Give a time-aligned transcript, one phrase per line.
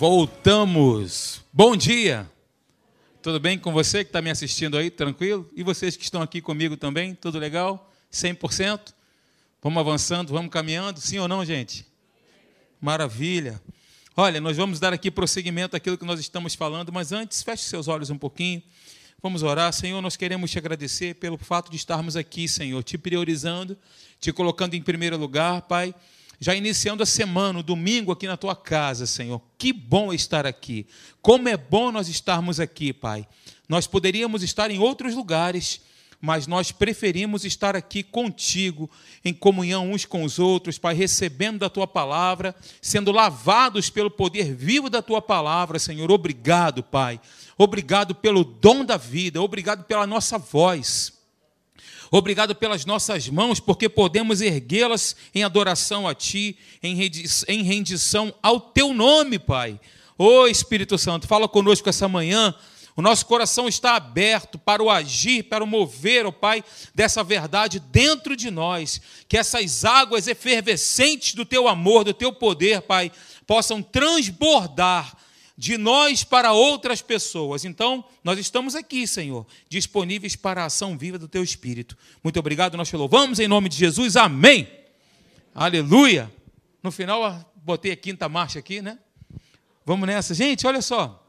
[0.00, 1.42] Voltamos.
[1.52, 2.26] Bom dia.
[3.20, 4.90] Tudo bem com você que está me assistindo aí?
[4.90, 5.46] Tranquilo?
[5.54, 7.14] E vocês que estão aqui comigo também?
[7.14, 7.92] Tudo legal?
[8.10, 8.94] 100%?
[9.60, 10.98] Vamos avançando, vamos caminhando?
[11.02, 11.84] Sim ou não, gente?
[12.80, 13.60] Maravilha.
[14.16, 17.86] Olha, nós vamos dar aqui prosseguimento àquilo que nós estamos falando, mas antes, feche seus
[17.86, 18.62] olhos um pouquinho.
[19.22, 19.70] Vamos orar.
[19.70, 23.76] Senhor, nós queremos te agradecer pelo fato de estarmos aqui, Senhor, te priorizando,
[24.18, 25.94] te colocando em primeiro lugar, Pai
[26.40, 29.42] já iniciando a semana, o domingo aqui na tua casa, Senhor.
[29.58, 30.86] Que bom estar aqui.
[31.20, 33.28] Como é bom nós estarmos aqui, Pai.
[33.68, 35.82] Nós poderíamos estar em outros lugares,
[36.18, 38.90] mas nós preferimos estar aqui contigo,
[39.22, 44.54] em comunhão uns com os outros, Pai, recebendo da tua palavra, sendo lavados pelo poder
[44.54, 46.10] vivo da tua palavra, Senhor.
[46.10, 47.20] Obrigado, Pai.
[47.58, 51.19] Obrigado pelo dom da vida, obrigado pela nossa voz.
[52.10, 58.92] Obrigado pelas nossas mãos, porque podemos erguê-las em adoração a Ti, em rendição ao Teu
[58.92, 59.78] nome, Pai.
[60.18, 62.54] Ô Espírito Santo, fala conosco essa manhã.
[62.96, 67.78] O nosso coração está aberto para o agir, para o mover, ó Pai, dessa verdade
[67.78, 69.00] dentro de nós.
[69.28, 73.12] Que essas águas efervescentes do Teu amor, do Teu poder, Pai,
[73.46, 75.16] possam transbordar
[75.60, 77.66] de nós para outras pessoas.
[77.66, 81.98] Então, nós estamos aqui, Senhor, disponíveis para a ação viva do Teu Espírito.
[82.24, 84.16] Muito obrigado, nós te louvamos em nome de Jesus.
[84.16, 84.66] Amém.
[85.54, 86.32] Aleluia.
[86.82, 88.98] No final, botei a quinta marcha aqui, né?
[89.84, 90.32] Vamos nessa.
[90.32, 91.22] Gente, olha só.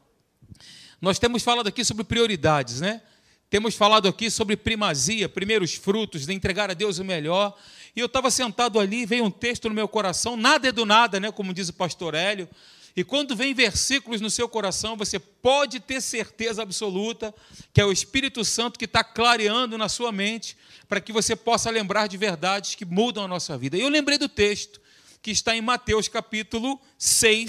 [0.98, 3.02] Nós temos falado aqui sobre prioridades, né?
[3.50, 7.54] Temos falado aqui sobre primazia, primeiros frutos, de entregar a Deus o melhor.
[7.94, 11.20] E eu estava sentado ali, veio um texto no meu coração, nada é do nada,
[11.20, 11.30] né?
[11.30, 12.48] Como diz o pastor Hélio.
[12.94, 17.34] E quando vem versículos no seu coração, você pode ter certeza absoluta
[17.72, 20.56] que é o Espírito Santo que está clareando na sua mente
[20.88, 23.78] para que você possa lembrar de verdades que mudam a nossa vida.
[23.78, 24.80] Eu lembrei do texto
[25.22, 27.48] que está em Mateus capítulo 6,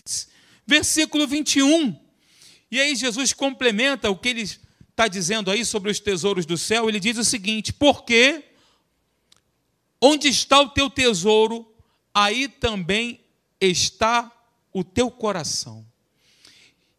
[0.65, 1.99] versículo 21.
[2.71, 6.87] E aí Jesus complementa o que ele está dizendo aí sobre os tesouros do céu.
[6.87, 8.45] Ele diz o seguinte: Porque
[9.99, 11.69] onde está o teu tesouro,
[12.13, 13.19] aí também
[13.59, 14.31] está
[14.73, 15.85] o teu coração.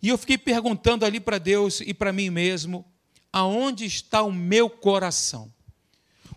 [0.00, 2.84] E eu fiquei perguntando ali para Deus e para mim mesmo:
[3.32, 5.52] aonde está o meu coração?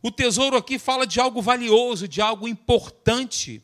[0.01, 3.61] O tesouro aqui fala de algo valioso, de algo importante.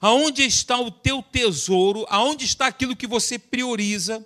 [0.00, 2.06] Aonde está o teu tesouro?
[2.08, 4.24] Aonde está aquilo que você prioriza?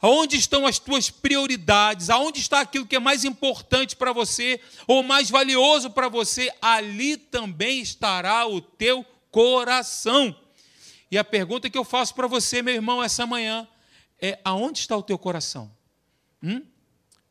[0.00, 2.08] Aonde estão as tuas prioridades?
[2.08, 6.50] Aonde está aquilo que é mais importante para você ou mais valioso para você?
[6.62, 10.34] Ali também estará o teu coração.
[11.10, 13.66] E a pergunta que eu faço para você, meu irmão, essa manhã
[14.20, 15.70] é: aonde está o teu coração?
[16.42, 16.62] Hum?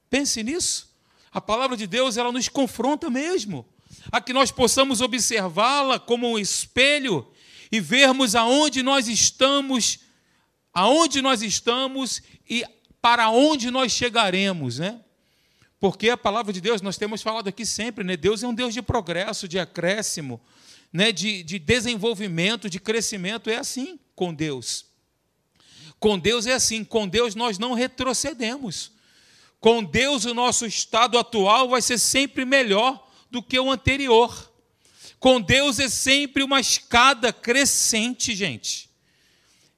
[0.10, 0.90] Pense nisso.
[1.32, 3.66] A palavra de Deus ela nos confronta mesmo,
[4.12, 7.32] a que nós possamos observá-la como um espelho
[7.72, 10.00] e vermos aonde nós estamos,
[10.74, 12.66] aonde nós estamos e
[13.02, 15.00] para onde nós chegaremos, né?
[15.80, 18.18] Porque a palavra de Deus, nós temos falado aqui sempre, né?
[18.18, 20.42] Deus é um Deus de progresso, de acréscimo
[20.92, 24.86] né, de, de desenvolvimento, de crescimento, é assim com Deus.
[26.00, 28.92] Com Deus é assim, com Deus nós não retrocedemos.
[29.60, 34.52] Com Deus o nosso estado atual vai ser sempre melhor do que o anterior.
[35.20, 38.90] Com Deus é sempre uma escada crescente, gente.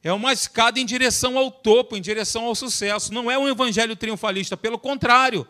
[0.04, 3.14] É uma escada em direção ao topo, em direção ao sucesso.
[3.14, 5.48] Não é um evangelho triunfalista, pelo contrário.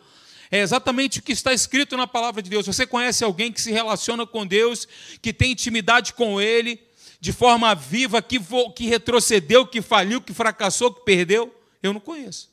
[0.51, 2.65] É exatamente o que está escrito na palavra de Deus.
[2.65, 4.85] Você conhece alguém que se relaciona com Deus,
[5.21, 6.77] que tem intimidade com Ele,
[7.21, 8.37] de forma viva, que,
[8.75, 11.55] que retrocedeu, que faliu, que fracassou, que perdeu?
[11.81, 12.51] Eu não conheço.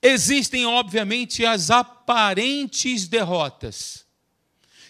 [0.00, 4.06] Existem, obviamente, as aparentes derrotas,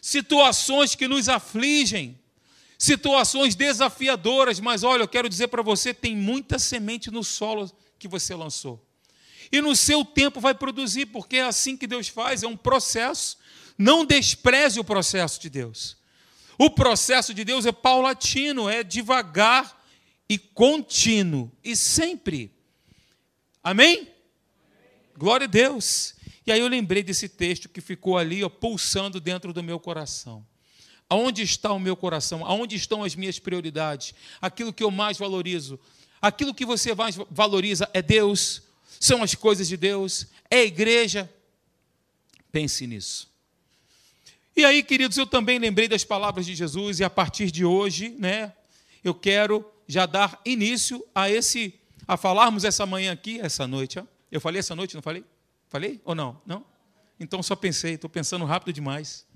[0.01, 2.17] situações que nos afligem,
[2.79, 7.69] situações desafiadoras, mas olha, eu quero dizer para você: tem muita semente no solo
[7.99, 8.88] que você lançou
[9.51, 13.39] e no seu tempo vai produzir, porque é assim que Deus faz, é um processo.
[13.77, 15.97] Não despreze o processo de Deus.
[16.59, 19.81] O processo de Deus é paulatino, é devagar
[20.29, 22.53] e contínuo, e sempre.
[23.63, 24.09] Amém?
[25.17, 26.15] Glória a Deus.
[26.47, 30.47] E aí eu lembrei desse texto que ficou ali, ó, pulsando dentro do meu coração.
[31.09, 32.45] Aonde está o meu coração?
[32.45, 34.15] Aonde estão as minhas prioridades?
[34.41, 35.81] Aquilo que eu mais valorizo?
[36.21, 38.63] Aquilo que você mais valoriza é Deus
[39.01, 41.31] são as coisas de Deus, é a igreja.
[42.51, 43.29] Pense nisso.
[44.57, 48.11] E aí, queridos, eu também lembrei das palavras de Jesus e a partir de hoje,
[48.19, 48.53] né,
[49.05, 54.05] eu quero já dar início a esse a falarmos essa manhã aqui, essa noite, ó.
[54.33, 55.25] Eu falei essa noite, não falei?
[55.69, 56.41] Falei ou não?
[56.47, 56.65] Não?
[57.21, 59.27] Então só pensei, estou pensando rápido demais.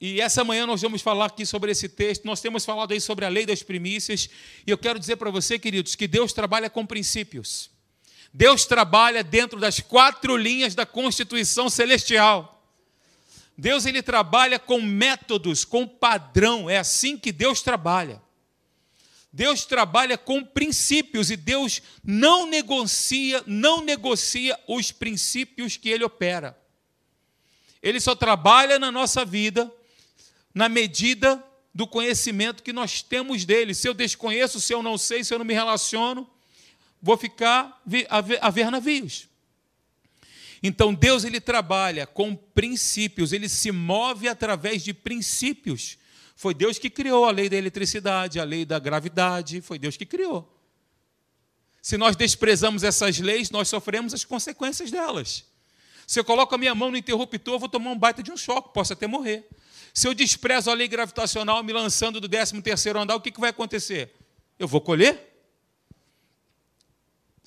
[0.00, 2.24] E essa manhã nós vamos falar aqui sobre esse texto.
[2.24, 4.30] Nós temos falado aí sobre a lei das primícias.
[4.66, 7.70] E eu quero dizer para você, queridos, que Deus trabalha com princípios.
[8.32, 12.54] Deus trabalha dentro das quatro linhas da Constituição Celestial.
[13.56, 16.70] Deus ele trabalha com métodos, com padrão.
[16.70, 18.22] É assim que Deus trabalha.
[19.32, 26.56] Deus trabalha com princípios e Deus não negocia, não negocia os princípios que ele opera.
[27.82, 29.72] Ele só trabalha na nossa vida
[30.58, 31.40] na medida
[31.72, 33.72] do conhecimento que nós temos dele.
[33.74, 36.28] Se eu desconheço, se eu não sei, se eu não me relaciono,
[37.00, 37.80] vou ficar
[38.40, 39.28] a ver navios.
[40.60, 45.96] Então Deus ele trabalha com princípios, ele se move através de princípios.
[46.34, 50.04] Foi Deus que criou a lei da eletricidade, a lei da gravidade, foi Deus que
[50.04, 50.52] criou.
[51.80, 55.44] Se nós desprezamos essas leis, nós sofremos as consequências delas.
[56.04, 58.36] Se eu coloco a minha mão no interruptor, eu vou tomar um baita de um
[58.36, 59.48] choque, posso até morrer.
[59.92, 63.40] Se eu desprezo a lei gravitacional me lançando do 13 terceiro andar, o que, que
[63.40, 64.14] vai acontecer?
[64.58, 65.28] Eu vou colher?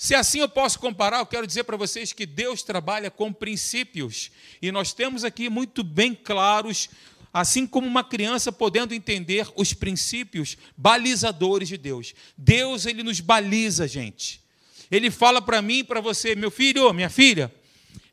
[0.02, 4.32] Se assim eu posso comparar, eu quero dizer para vocês que Deus trabalha com princípios.
[4.60, 6.90] E nós temos aqui muito bem claros,
[7.32, 12.16] assim como uma criança podendo entender os princípios balizadores de Deus.
[12.36, 14.42] Deus, ele nos baliza, gente.
[14.90, 17.54] Ele fala para mim e para você, meu filho, minha filha,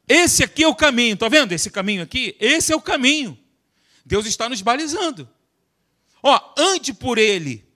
[0.07, 2.37] esse aqui é o caminho, está vendo esse caminho aqui?
[2.39, 3.37] Esse é o caminho.
[4.09, 5.29] Deus está nos balizando.
[6.23, 7.69] Ó, ande por ele.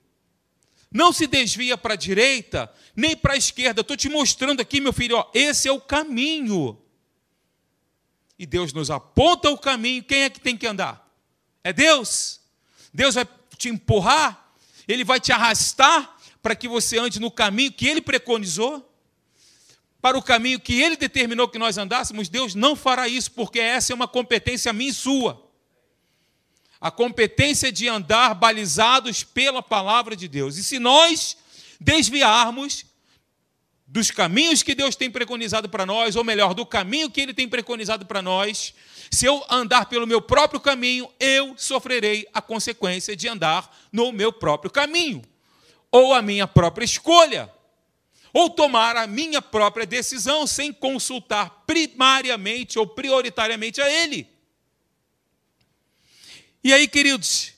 [0.91, 3.81] Não se desvia para a direita, nem para a esquerda.
[3.81, 6.81] Estou te mostrando aqui, meu filho, ó, esse é o caminho.
[8.37, 10.03] E Deus nos aponta o caminho.
[10.03, 11.07] Quem é que tem que andar?
[11.63, 12.41] É Deus.
[12.91, 14.55] Deus vai te empurrar,
[14.87, 18.91] Ele vai te arrastar para que você ande no caminho que Ele preconizou,
[20.01, 22.27] para o caminho que Ele determinou que nós andássemos.
[22.27, 25.42] Deus não fará isso, porque essa é uma competência minha e sua
[26.83, 30.57] a competência de andar balizados pela palavra de Deus.
[30.57, 31.37] E se nós
[31.79, 32.85] desviarmos
[33.87, 37.47] dos caminhos que Deus tem preconizado para nós, ou melhor, do caminho que Ele tem
[37.47, 38.73] preconizado para nós,
[39.09, 44.33] se eu andar pelo meu próprio caminho, eu sofrerei a consequência de andar no meu
[44.33, 45.21] próprio caminho,
[45.89, 47.49] ou a minha própria escolha,
[48.33, 54.32] ou tomar a minha própria decisão sem consultar primariamente ou prioritariamente a Ele.
[56.65, 57.51] E aí, queridos,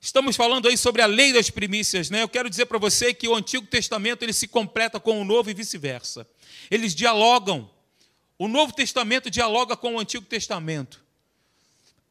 [0.00, 2.24] estamos falando aí sobre a lei das primícias, né?
[2.24, 5.48] Eu quero dizer para você que o Antigo Testamento ele se completa com o Novo
[5.48, 6.28] e vice-versa.
[6.68, 7.70] Eles dialogam.
[8.36, 11.00] O Novo Testamento dialoga com o Antigo Testamento.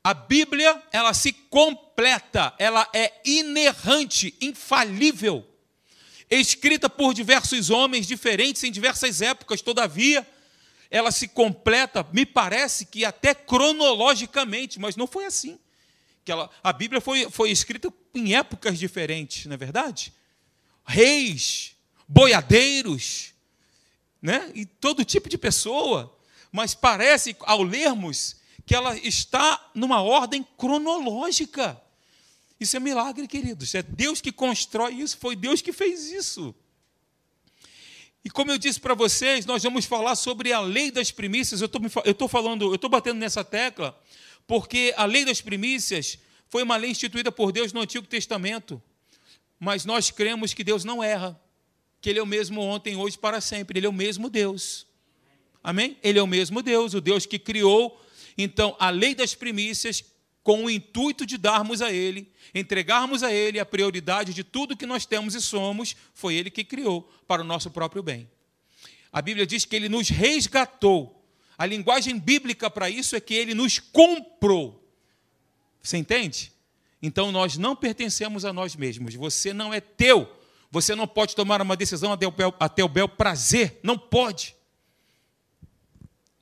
[0.02, 5.46] A Bíblia, ela se completa, ela é inerrante, infalível.
[6.32, 10.26] Escrita por diversos homens diferentes em diversas épocas, todavia,
[10.90, 15.60] ela se completa, me parece que até cronologicamente, mas não foi assim
[16.28, 20.12] que ela, a Bíblia foi, foi escrita em épocas diferentes, não é verdade?
[20.86, 23.34] Reis, boiadeiros,
[24.22, 24.52] né?
[24.54, 26.14] e todo tipo de pessoa.
[26.52, 28.36] Mas parece, ao lermos,
[28.66, 31.82] que ela está numa ordem cronológica.
[32.60, 33.74] Isso é milagre, queridos.
[33.74, 36.54] É Deus que constrói isso, foi Deus que fez isso.
[38.26, 41.62] E como eu disse para vocês, nós vamos falar sobre a lei das primícias.
[41.62, 41.70] Eu
[42.04, 43.98] estou falando, eu estou batendo nessa tecla,
[44.48, 46.18] porque a lei das primícias
[46.50, 48.82] foi uma lei instituída por Deus no Antigo Testamento.
[49.60, 51.40] Mas nós cremos que Deus não erra,
[52.02, 53.78] que Ele é o mesmo ontem, hoje, para sempre.
[53.78, 54.88] Ele é o mesmo Deus.
[55.64, 55.98] Amém?
[56.02, 58.02] Ele é o mesmo Deus, o Deus que criou,
[58.38, 60.04] então, a lei das primícias,
[60.44, 64.86] com o intuito de darmos a Ele, entregarmos a Ele a prioridade de tudo que
[64.86, 68.30] nós temos e somos, foi Ele que criou para o nosso próprio bem.
[69.12, 71.17] A Bíblia diz que Ele nos resgatou.
[71.57, 74.87] A linguagem bíblica para isso é que ele nos comprou.
[75.81, 76.52] Você entende?
[77.02, 79.16] Então nós não pertencemos a nós mesmos.
[79.16, 80.31] Você não é teu.
[80.69, 82.11] Você não pode tomar uma decisão
[82.59, 83.80] até o bel prazer.
[83.81, 84.56] Não pode.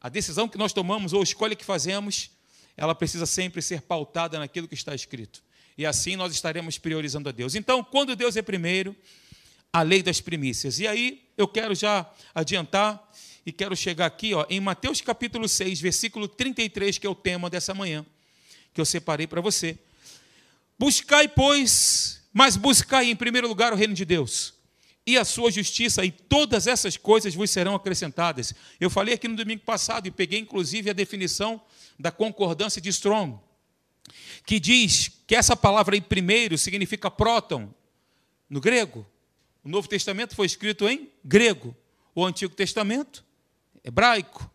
[0.01, 2.31] A decisão que nós tomamos ou a escolha que fazemos,
[2.75, 5.43] ela precisa sempre ser pautada naquilo que está escrito.
[5.77, 7.55] E assim nós estaremos priorizando a Deus.
[7.55, 8.95] Então, quando Deus é primeiro,
[9.71, 10.79] a lei das primícias.
[10.79, 13.01] E aí eu quero já adiantar
[13.45, 17.49] e quero chegar aqui ó, em Mateus capítulo 6, versículo 33, que é o tema
[17.49, 18.05] dessa manhã,
[18.73, 19.77] que eu separei para você.
[20.77, 24.55] Buscai, pois, mas buscai em primeiro lugar o reino de Deus
[25.07, 28.55] e a sua justiça, e todas essas coisas vos serão acrescentadas.
[28.79, 31.61] Eu falei aqui no domingo passado e peguei inclusive a definição
[31.99, 33.37] da concordância de Strong,
[34.45, 37.71] que diz que essa palavra aí primeiro significa próton
[38.49, 39.05] no grego.
[39.65, 41.75] O Novo Testamento foi escrito em grego.
[42.13, 43.25] O Antigo Testamento
[43.83, 44.49] hebraico,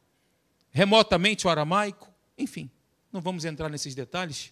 [0.71, 2.71] remotamente o aramaico, enfim,
[3.13, 4.51] não vamos entrar nesses detalhes.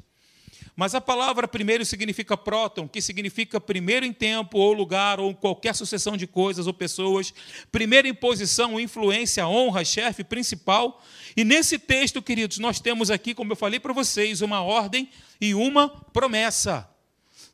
[0.75, 5.77] Mas a palavra primeiro significa próton, que significa primeiro em tempo ou lugar ou qualquer
[5.77, 7.33] sucessão de coisas ou pessoas,
[7.71, 11.01] primeira em posição, influência, honra, chefe principal.
[11.37, 15.09] E nesse texto, queridos, nós temos aqui, como eu falei para vocês, uma ordem
[15.41, 16.89] e uma promessa.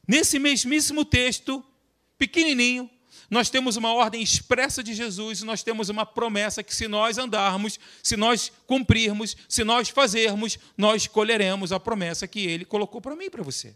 [0.08, 1.64] Nesse mesmíssimo texto,
[2.26, 2.90] pequenininho,
[3.30, 7.80] nós temos uma ordem expressa de Jesus nós temos uma promessa que, se nós andarmos,
[8.02, 13.24] se nós cumprirmos, se nós fazermos, nós colheremos a promessa que ele colocou para mim
[13.24, 13.74] e para você.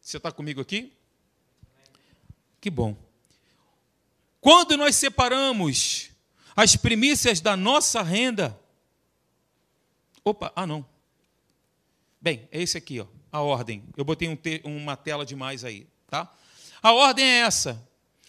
[0.00, 0.92] Você está comigo aqui?
[2.60, 2.96] Que bom.
[4.40, 6.10] Quando nós separamos
[6.56, 8.58] as primícias da nossa renda.
[10.24, 10.84] Opa, ah não.
[12.20, 13.82] Bem, é esse aqui, ó, a ordem.
[13.96, 16.30] Eu botei um te, uma tela demais aí, tá?
[16.82, 17.82] A ordem é essa: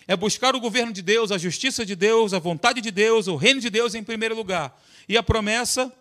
[0.08, 3.36] é buscar o governo de Deus, a justiça de Deus, a vontade de Deus, o
[3.36, 4.80] reino de Deus em primeiro lugar.
[5.08, 5.92] E a promessa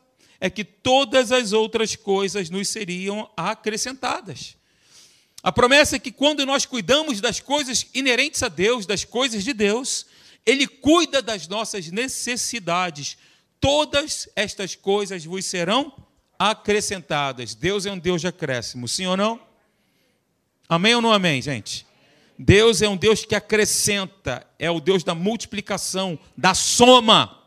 [0.41, 4.57] é que todas as outras coisas nos seriam acrescentadas.
[5.43, 9.53] A promessa é que quando nós cuidamos das coisas inerentes a Deus, das coisas de
[9.53, 10.07] Deus,
[10.45, 13.17] Ele cuida das nossas necessidades.
[13.59, 15.93] Todas estas coisas vos serão
[16.39, 17.55] acrescentadas.
[17.55, 19.41] Deus é um Deus de acréscimo, sim ou não?
[20.69, 21.87] Amém ou não amém, gente?
[22.43, 27.39] Deus é um Deus que acrescenta, é o Deus da multiplicação, da soma.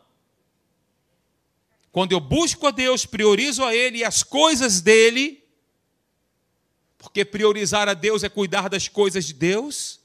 [1.91, 5.43] Quando eu busco a Deus, priorizo a Ele e as coisas dele,
[6.99, 9.99] porque priorizar a Deus é cuidar das coisas de Deus.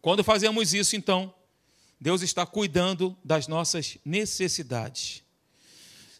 [0.00, 1.34] Quando fazemos isso, então,
[2.00, 5.20] Deus está cuidando das nossas necessidades.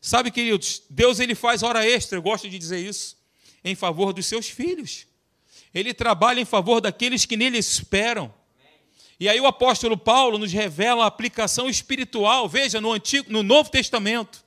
[0.00, 3.16] Sabe, queridos, Deus ele faz hora extra, eu gosto de dizer isso,
[3.62, 5.06] em favor dos seus filhos.
[5.74, 8.32] Ele trabalha em favor daqueles que nele esperam.
[9.18, 13.70] E aí o apóstolo Paulo nos revela a aplicação espiritual, veja, no Antigo, no Novo
[13.70, 14.44] Testamento,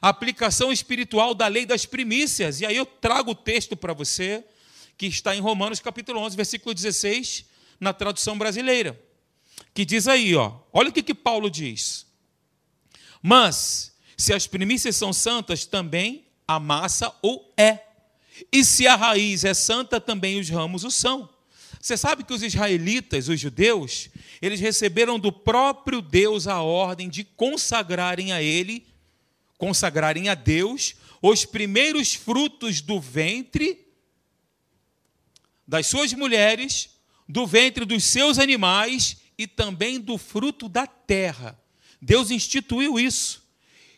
[0.00, 2.60] a aplicação espiritual da lei das primícias.
[2.60, 4.44] E aí eu trago o texto para você,
[4.96, 7.46] que está em Romanos capítulo 11, versículo 16,
[7.80, 9.00] na tradução brasileira,
[9.74, 12.06] que diz aí, ó, olha o que, que Paulo diz.
[13.20, 17.91] Mas, se as primícias são santas, também a massa ou é.
[18.50, 21.28] E se a raiz é santa, também os ramos o são.
[21.80, 24.08] Você sabe que os israelitas, os judeus,
[24.40, 28.86] eles receberam do próprio Deus a ordem de consagrarem a Ele,
[29.58, 33.86] consagrarem a Deus, os primeiros frutos do ventre
[35.66, 36.90] das suas mulheres,
[37.28, 41.58] do ventre dos seus animais e também do fruto da terra.
[42.00, 43.42] Deus instituiu isso.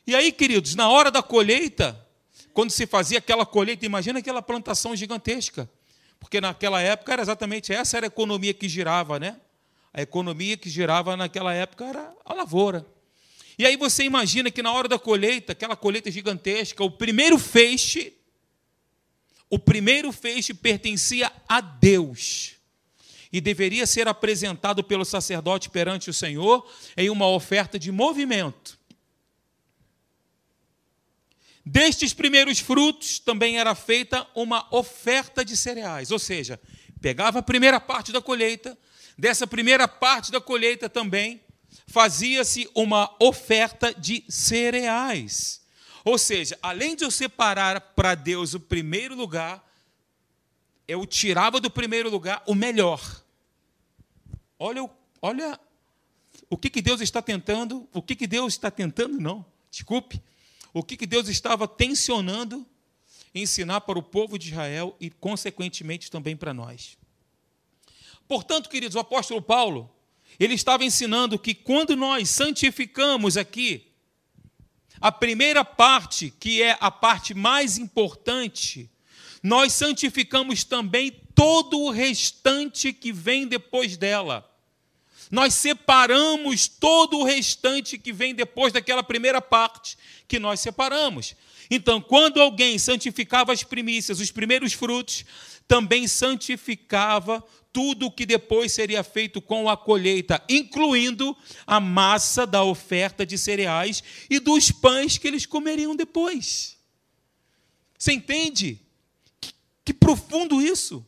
[0.07, 2.04] E aí, queridos, na hora da colheita,
[2.55, 5.69] quando se fazia aquela colheita, imagina aquela plantação gigantesca.
[6.21, 9.39] Porque naquela época era exatamente essa era a economia que girava, né?
[9.93, 12.87] A economia que girava naquela época era a lavoura.
[13.59, 18.13] E aí você imagina que na hora da colheita, aquela colheita gigantesca, o primeiro feixe,
[19.51, 22.53] o primeiro feixe pertencia a Deus.
[23.33, 26.65] E deveria ser apresentado pelo sacerdote perante o Senhor
[26.97, 28.79] em uma oferta de movimento.
[31.65, 36.61] Destes primeiros frutos também era feita uma oferta de cereais, ou seja,
[37.01, 38.77] pegava a primeira parte da colheita,
[39.17, 41.41] dessa primeira parte da colheita também
[41.87, 45.63] fazia-se uma oferta de cereais.
[46.05, 49.65] Ou seja, além de eu separar para Deus o primeiro lugar,
[50.87, 53.01] eu tirava do primeiro lugar o melhor.
[54.59, 54.89] Olha,
[55.23, 55.59] olha
[56.51, 60.21] o que, que Deus está tentando, o que, que Deus está tentando, não, desculpe,
[60.75, 62.67] o que, que Deus estava tensionando
[63.33, 66.99] ensinar para o povo de Israel e, consequentemente, também para nós.
[68.27, 69.91] Portanto, queridos, o apóstolo Paulo,
[70.39, 73.93] ele estava ensinando que quando nós santificamos aqui,
[75.01, 78.91] a primeira parte, que é a parte mais importante,
[79.43, 84.49] nós santificamos também todo o restante que vem depois dela
[85.31, 89.97] nós separamos todo o restante que vem depois daquela primeira parte
[90.29, 91.35] que nós separamos.
[91.71, 95.25] Então, quando alguém santificava as primícias, os primeiros frutos,
[95.67, 102.63] também santificava tudo o que depois seria feito com a colheita, incluindo a massa da
[102.63, 106.79] oferta de cereais e dos pães que eles comeriam depois.
[107.99, 108.81] Você entende?
[109.41, 109.53] Que,
[109.87, 111.05] que profundo isso!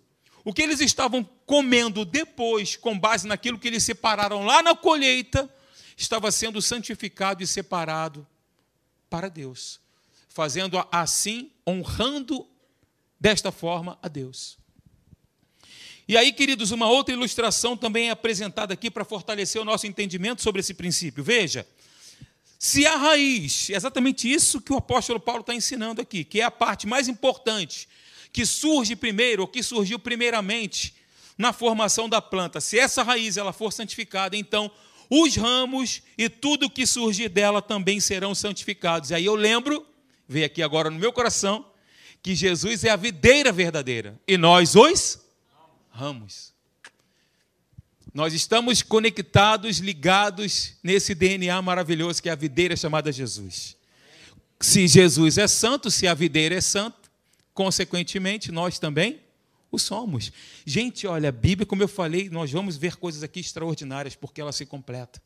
[0.46, 5.52] O que eles estavam comendo depois, com base naquilo que eles separaram lá na colheita,
[5.96, 8.24] estava sendo santificado e separado
[9.10, 9.80] para Deus,
[10.28, 12.46] fazendo assim, honrando
[13.18, 14.56] desta forma a Deus.
[16.06, 20.42] E aí, queridos, uma outra ilustração também é apresentada aqui para fortalecer o nosso entendimento
[20.42, 21.24] sobre esse princípio.
[21.24, 21.66] Veja,
[22.56, 26.44] Se a raiz, é exatamente isso que o apóstolo Paulo está ensinando aqui, que é
[26.44, 27.88] a parte mais importante,
[28.36, 30.94] que surge primeiro, ou que surgiu primeiramente
[31.38, 34.70] na formação da planta, se essa raiz ela for santificada, então
[35.08, 39.08] os ramos e tudo que surgir dela também serão santificados.
[39.08, 39.86] E aí eu lembro,
[40.28, 41.64] veio aqui agora no meu coração,
[42.22, 45.18] que Jesus é a videira verdadeira e nós os
[45.90, 46.52] ramos.
[48.12, 53.78] Nós estamos conectados, ligados nesse DNA maravilhoso que é a videira chamada Jesus.
[54.60, 57.05] Se Jesus é santo, se a videira é santa,
[57.56, 59.18] consequentemente nós também
[59.72, 60.30] o somos.
[60.64, 64.52] Gente, olha, a Bíblia, como eu falei, nós vamos ver coisas aqui extraordinárias porque ela
[64.52, 65.20] se completa.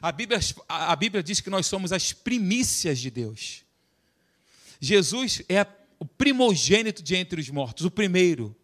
[0.00, 3.62] A Bíblia, a Bíblia diz que nós somos as primícias de Deus.
[4.80, 5.66] Jesus é
[5.98, 8.56] o primogênito de entre os mortos, o primeiro.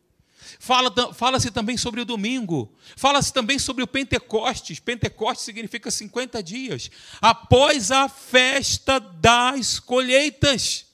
[0.58, 2.74] Fala-se fala também sobre o domingo.
[2.96, 4.80] Fala-se também sobre o Pentecostes.
[4.80, 6.90] Pentecostes significa 50 dias.
[7.20, 10.91] Após a festa das colheitas.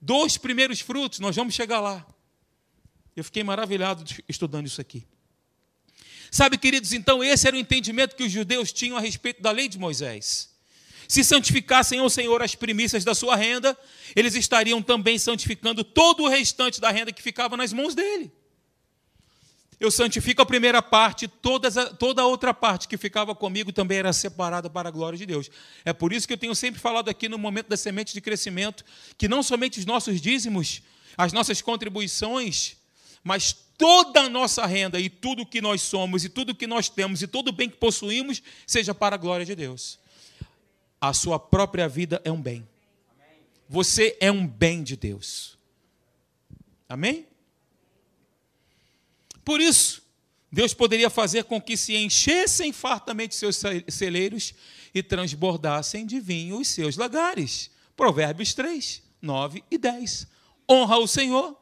[0.00, 1.18] Dos primeiros frutos.
[1.18, 2.06] Nós vamos chegar lá.
[3.14, 5.06] Eu fiquei maravilhado estudando isso aqui.
[6.30, 9.68] Sabe, queridos, então esse era o entendimento que os judeus tinham a respeito da lei
[9.68, 10.50] de Moisés.
[11.08, 13.76] Se santificassem ao Senhor as primícias da sua renda,
[14.14, 18.30] eles estariam também santificando todo o restante da renda que ficava nas mãos dele
[19.80, 24.12] eu santifico a primeira parte, todas toda a outra parte que ficava comigo também era
[24.12, 25.50] separada para a glória de Deus.
[25.86, 28.84] É por isso que eu tenho sempre falado aqui no momento da semente de crescimento,
[29.16, 30.82] que não somente os nossos dízimos,
[31.16, 32.76] as nossas contribuições,
[33.24, 37.22] mas toda a nossa renda e tudo que nós somos e tudo que nós temos
[37.22, 39.98] e todo o bem que possuímos seja para a glória de Deus.
[41.00, 42.68] A sua própria vida é um bem.
[43.66, 45.56] Você é um bem de Deus.
[46.86, 47.29] Amém?
[49.44, 50.02] Por isso,
[50.52, 54.52] Deus poderia fazer com que se enchessem fartamente seus celeiros
[54.94, 57.70] e transbordassem de vinho os seus lagares.
[57.96, 60.26] Provérbios 3, 9 e 10.
[60.68, 61.56] Honra o Senhor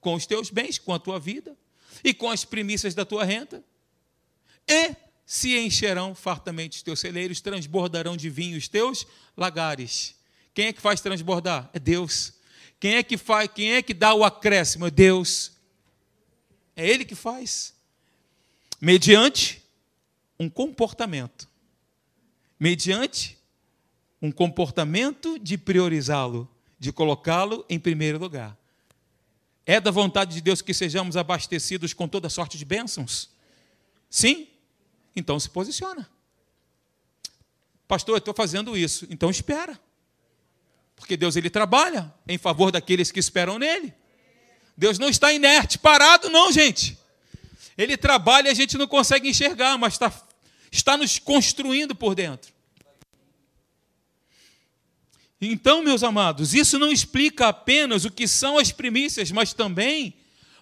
[0.00, 1.56] com os teus bens, com a tua vida
[2.02, 3.64] e com as primícias da tua renda,
[4.68, 10.14] e se encherão fartamente os teus celeiros, transbordarão de vinho os teus lagares.
[10.52, 11.70] Quem é que faz transbordar?
[11.72, 12.34] É Deus.
[12.78, 13.48] Quem é que faz?
[13.54, 14.86] Quem é que dá o acréscimo?
[14.86, 15.52] É Deus.
[16.76, 17.74] É Ele que faz.
[18.80, 19.62] Mediante
[20.38, 21.48] um comportamento.
[22.58, 23.38] Mediante
[24.20, 28.56] um comportamento de priorizá-lo, de colocá-lo em primeiro lugar.
[29.66, 33.30] É da vontade de Deus que sejamos abastecidos com toda sorte de bênçãos?
[34.10, 34.48] Sim?
[35.16, 36.08] Então se posiciona.
[37.86, 39.06] Pastor, eu estou fazendo isso.
[39.10, 39.78] Então espera.
[40.96, 43.92] Porque Deus ele trabalha em favor daqueles que esperam nele.
[44.76, 46.98] Deus não está inerte, parado, não, gente.
[47.76, 50.12] Ele trabalha e a gente não consegue enxergar, mas está,
[50.70, 52.52] está nos construindo por dentro.
[55.40, 60.14] Então, meus amados, isso não explica apenas o que são as primícias, mas também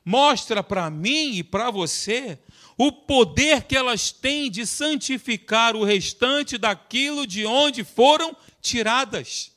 [0.04, 2.38] mostra para mim e para você
[2.76, 9.51] o poder que elas têm de santificar o restante daquilo de onde foram tiradas.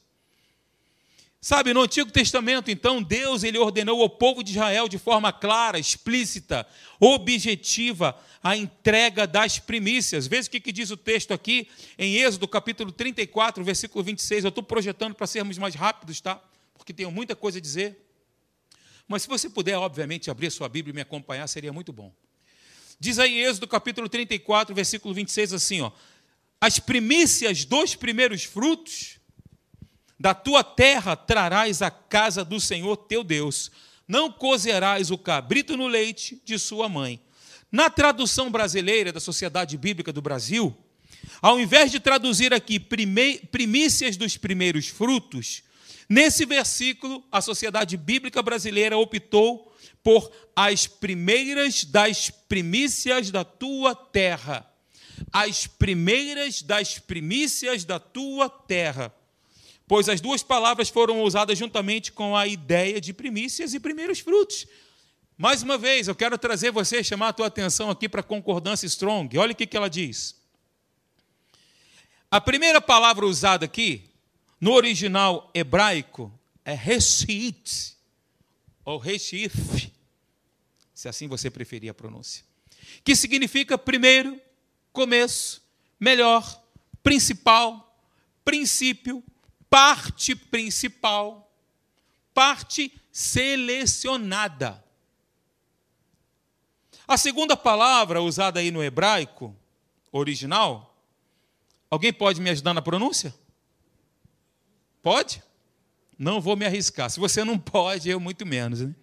[1.45, 5.77] Sabe, no Antigo Testamento, então, Deus ele ordenou ao povo de Israel de forma clara,
[5.77, 6.65] explícita,
[6.99, 10.25] objetiva, a entrega das primícias.
[10.25, 14.43] Veja o que, diz o texto aqui em Êxodo, capítulo 34, versículo 26.
[14.43, 16.41] Eu estou projetando para sermos mais rápidos, tá?
[16.75, 17.95] Porque tenho muita coisa a dizer.
[19.07, 22.11] Mas se você puder, obviamente, abrir sua Bíblia e me acompanhar, seria muito bom.
[22.99, 25.91] Diz aí Êxodo, capítulo 34, versículo 26, assim, ó.
[26.59, 29.19] As primícias dos primeiros frutos
[30.19, 33.71] da tua terra trarás a casa do Senhor teu Deus.
[34.07, 37.19] Não cozerás o cabrito no leite de sua mãe.
[37.71, 40.75] Na tradução brasileira da Sociedade Bíblica do Brasil,
[41.41, 45.63] ao invés de traduzir aqui primícias dos primeiros frutos,
[46.07, 49.73] nesse versículo a Sociedade Bíblica Brasileira optou
[50.03, 54.71] por as primeiras das primícias da tua terra.
[55.31, 59.13] As primeiras das primícias da tua terra
[59.87, 64.65] pois as duas palavras foram usadas juntamente com a ideia de primícias e primeiros frutos.
[65.37, 68.85] Mais uma vez, eu quero trazer você, chamar a tua atenção aqui para a concordância
[68.85, 69.37] strong.
[69.37, 70.35] Olha o que ela diz.
[72.31, 74.09] A primeira palavra usada aqui,
[74.59, 76.31] no original hebraico,
[76.63, 77.95] é reshit,
[78.83, 79.91] ou reshif,
[80.93, 82.43] se assim você preferir a pronúncia,
[83.03, 84.39] que significa primeiro,
[84.91, 85.61] começo,
[85.99, 86.63] melhor,
[87.03, 87.99] principal,
[88.43, 89.23] princípio,
[89.75, 91.53] parte principal,
[92.33, 94.81] parte selecionada.
[97.05, 99.53] A segunda palavra usada aí no hebraico
[100.13, 100.97] original,
[101.91, 103.35] alguém pode me ajudar na pronúncia?
[105.03, 105.43] Pode?
[106.17, 107.09] Não vou me arriscar.
[107.09, 108.79] Se você não pode, eu muito menos.
[108.79, 108.95] Né?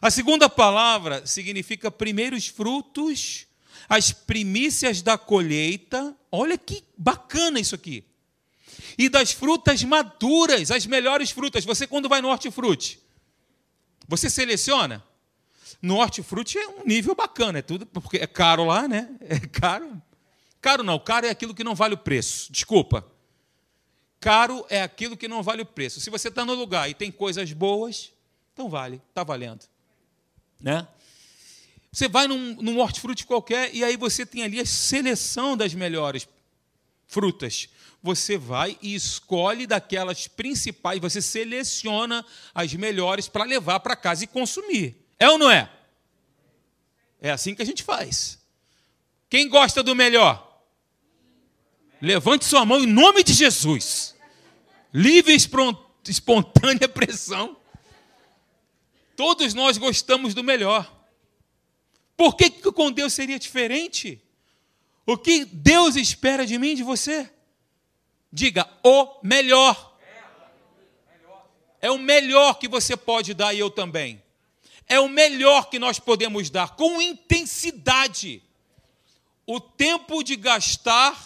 [0.00, 3.46] A segunda palavra significa primeiros frutos,
[3.90, 6.16] as primícias da colheita.
[6.32, 8.06] Olha que bacana isso aqui.
[8.98, 11.64] E das frutas maduras, as melhores frutas.
[11.64, 12.98] Você, quando vai no hortifruti,
[14.08, 15.04] você seleciona?
[15.82, 19.08] No hortifruti é um nível bacana, é tudo, porque é caro lá, né?
[19.20, 20.00] É caro.
[20.60, 22.50] Caro não, caro é aquilo que não vale o preço.
[22.50, 23.06] Desculpa.
[24.18, 26.00] Caro é aquilo que não vale o preço.
[26.00, 28.12] Se você está no lugar e tem coisas boas,
[28.52, 29.64] então vale, está valendo.
[30.58, 30.88] Né?
[31.92, 36.26] Você vai num, num hortifruti qualquer e aí você tem ali a seleção das melhores
[37.06, 37.68] frutas.
[38.06, 44.28] Você vai e escolhe daquelas principais, você seleciona as melhores para levar para casa e
[44.28, 44.94] consumir.
[45.18, 45.68] É ou não é?
[47.20, 48.38] É assim que a gente faz.
[49.28, 50.62] Quem gosta do melhor?
[52.00, 54.14] Levante sua mão em nome de Jesus.
[54.94, 57.56] Livre e espontânea pressão.
[59.16, 60.96] Todos nós gostamos do melhor.
[62.16, 64.22] Por que, que com Deus seria diferente?
[65.04, 67.32] O que Deus espera de mim de você?
[68.36, 69.96] Diga o melhor.
[71.80, 74.22] É o melhor que você pode dar e eu também.
[74.86, 78.42] É o melhor que nós podemos dar, com intensidade.
[79.46, 81.18] O tempo de gastar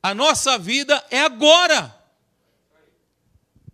[0.00, 2.00] a nossa vida é agora.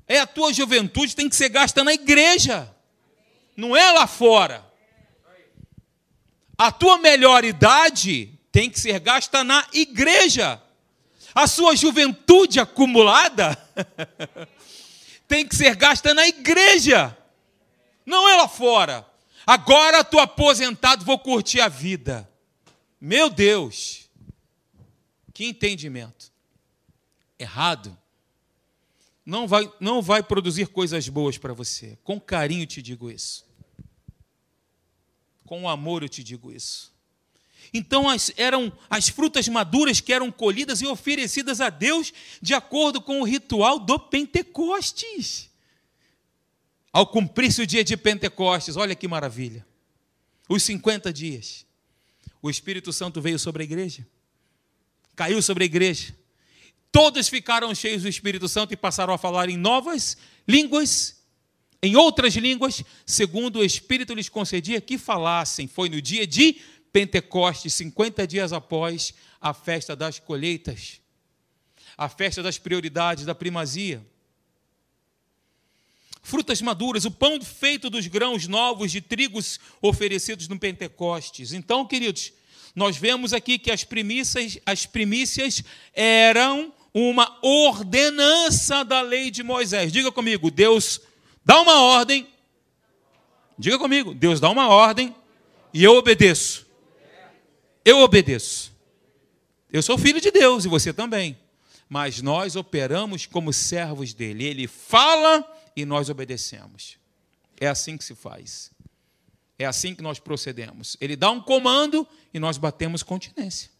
[0.09, 2.75] É a tua juventude tem que ser gasta na igreja,
[3.55, 4.65] não é lá fora.
[6.57, 10.63] A tua melhor idade tem que ser gasta na igreja.
[11.37, 13.55] A sua juventude acumulada
[15.29, 17.15] tem que ser gasta na igreja,
[18.07, 19.07] não é lá fora.
[19.47, 22.27] Agora estou aposentado, vou curtir a vida.
[22.99, 24.09] Meu Deus.
[25.35, 26.33] Que entendimento
[27.39, 27.95] errado
[29.27, 31.99] não vai, não vai produzir coisas boas para você.
[32.03, 33.45] Com carinho te digo isso.
[35.45, 36.96] Com amor eu te digo isso.
[37.77, 43.01] Então as, eram as frutas maduras que eram colhidas e oferecidas a Deus de acordo
[43.01, 45.51] com o ritual do Pentecostes.
[46.93, 49.67] Ao cumprir-se o dia de Pentecostes, olha que maravilha.
[50.49, 51.67] Os 50 dias.
[52.41, 54.07] O Espírito Santo veio sobre a igreja
[55.17, 56.15] caiu sobre a igreja.
[56.93, 61.17] Todos ficaram cheios do Espírito Santo e passaram a falar em novas línguas,
[61.83, 65.67] em outras línguas, segundo o Espírito lhes concedia que falassem.
[65.67, 66.57] Foi no dia de
[66.97, 70.99] Pentecostes, 50 dias após a festa das colheitas,
[71.95, 74.03] a festa das prioridades, da primazia.
[76.23, 81.53] Frutas maduras, o pão feito dos grãos novos de trigos oferecidos no Pentecostes.
[81.53, 82.33] Então, queridos,
[82.75, 89.93] nós vemos aqui que as primícias, as primícias eram uma ordenança da lei de Moisés.
[89.93, 91.03] Diga comigo, Deus
[91.45, 92.27] dá uma ordem.
[93.59, 95.15] Diga comigo, Deus dá uma ordem
[95.75, 96.66] e eu obedeço.
[97.87, 98.73] Eu obedeço.
[99.73, 101.39] Eu sou filho de Deus e você também.
[101.89, 104.45] Mas nós operamos como servos dele.
[104.45, 106.99] Ele fala e nós obedecemos.
[107.61, 108.73] É assim que se faz.
[109.57, 110.97] É assim que nós procedemos.
[111.01, 113.71] Ele dá um comando e nós batemos continência.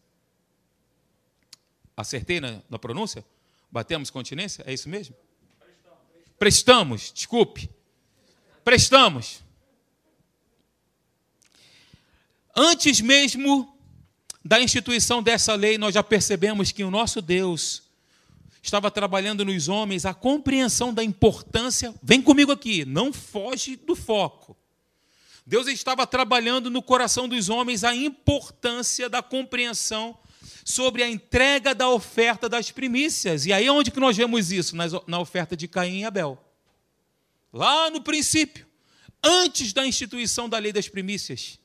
[1.97, 3.25] Acertei na, na pronúncia?
[3.69, 4.63] Batemos continência?
[4.65, 5.17] É isso mesmo?
[5.59, 5.99] Prestamos,
[6.39, 7.69] prestamos desculpe.
[8.63, 9.43] Prestamos.
[12.55, 13.76] Antes mesmo
[14.47, 17.83] da instituição dessa lei, nós já percebemos que o nosso Deus
[18.63, 21.93] estava trabalhando nos homens a compreensão da importância.
[22.01, 24.57] Vem comigo aqui, não foge do foco
[25.47, 30.19] Deus estava trabalhando no coração dos homens a importância da compreensão
[30.65, 33.45] sobre a entrega da oferta das primícias.
[33.45, 34.75] E aí onde que nós vemos isso?
[35.07, 36.37] Na oferta de Caim e Abel.
[37.53, 38.67] Lá no princípio,
[39.23, 41.57] antes da instituição da lei das primícias.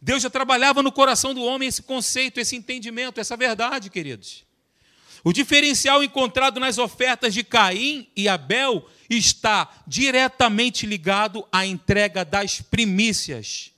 [0.00, 4.44] Deus já trabalhava no coração do homem esse conceito, esse entendimento, essa verdade, queridos.
[5.24, 12.60] O diferencial encontrado nas ofertas de Caim e Abel está diretamente ligado à entrega das
[12.60, 13.72] primícias.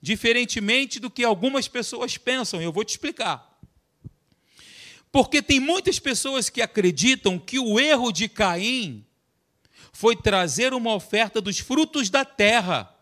[0.00, 3.58] Diferentemente do que algumas pessoas pensam, eu vou te explicar.
[5.10, 9.04] Porque tem muitas pessoas que acreditam que o erro de Caim
[9.92, 12.94] foi trazer uma oferta dos frutos da terra,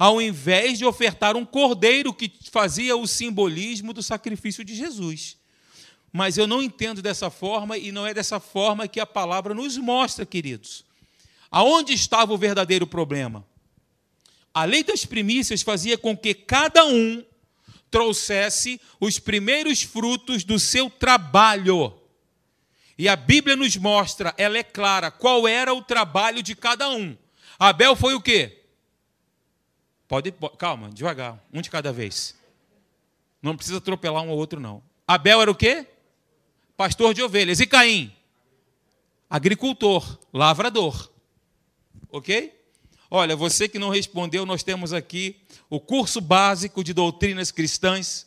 [0.00, 5.36] ao invés de ofertar um cordeiro que fazia o simbolismo do sacrifício de Jesus.
[6.10, 9.76] Mas eu não entendo dessa forma e não é dessa forma que a palavra nos
[9.76, 10.86] mostra, queridos.
[11.50, 13.46] Aonde estava o verdadeiro problema?
[14.54, 17.22] A lei das primícias fazia com que cada um
[17.90, 21.92] trouxesse os primeiros frutos do seu trabalho.
[22.96, 27.14] E a Bíblia nos mostra, ela é clara, qual era o trabalho de cada um.
[27.58, 28.59] Abel foi o quê?
[30.10, 32.34] Pode, calma, devagar, um de cada vez.
[33.40, 34.82] Não precisa atropelar um ou outro, não.
[35.06, 35.86] Abel era o quê?
[36.76, 37.60] Pastor de ovelhas.
[37.60, 38.12] E Caim?
[39.30, 41.12] Agricultor, lavrador.
[42.10, 42.52] Ok?
[43.08, 48.26] Olha, você que não respondeu, nós temos aqui o curso básico de doutrinas cristãs.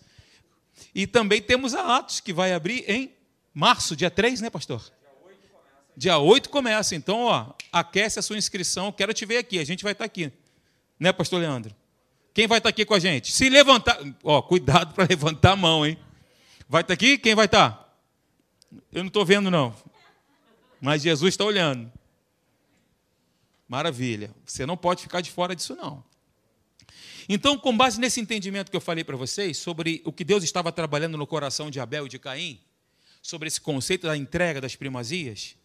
[0.96, 3.13] E também temos a Atos, que vai abrir em
[3.54, 4.89] março, dia 3, né, pastor?
[5.98, 6.96] Dia 8 começa.
[6.96, 8.89] Então, ó, aquece a sua inscrição.
[8.89, 9.60] Quero te ver aqui.
[9.60, 10.32] A gente vai estar aqui.
[11.04, 11.76] Né, pastor Leandro?
[12.34, 13.30] Quem vai estar aqui com a gente?
[13.30, 14.00] Se levantar.
[14.24, 15.98] Ó, cuidado para levantar a mão, hein?
[16.66, 17.18] Vai estar aqui?
[17.18, 17.94] Quem vai estar?
[18.89, 19.76] Eu não estou vendo, não.
[20.80, 21.92] Mas Jesus está olhando.
[23.68, 24.34] Maravilha.
[24.46, 26.02] Você não pode ficar de fora disso, não.
[27.28, 30.72] Então, com base nesse entendimento que eu falei para vocês sobre o que Deus estava
[30.72, 32.62] trabalhando no coração de Abel e de Caim,
[33.22, 35.58] sobre esse conceito da entrega das primazias,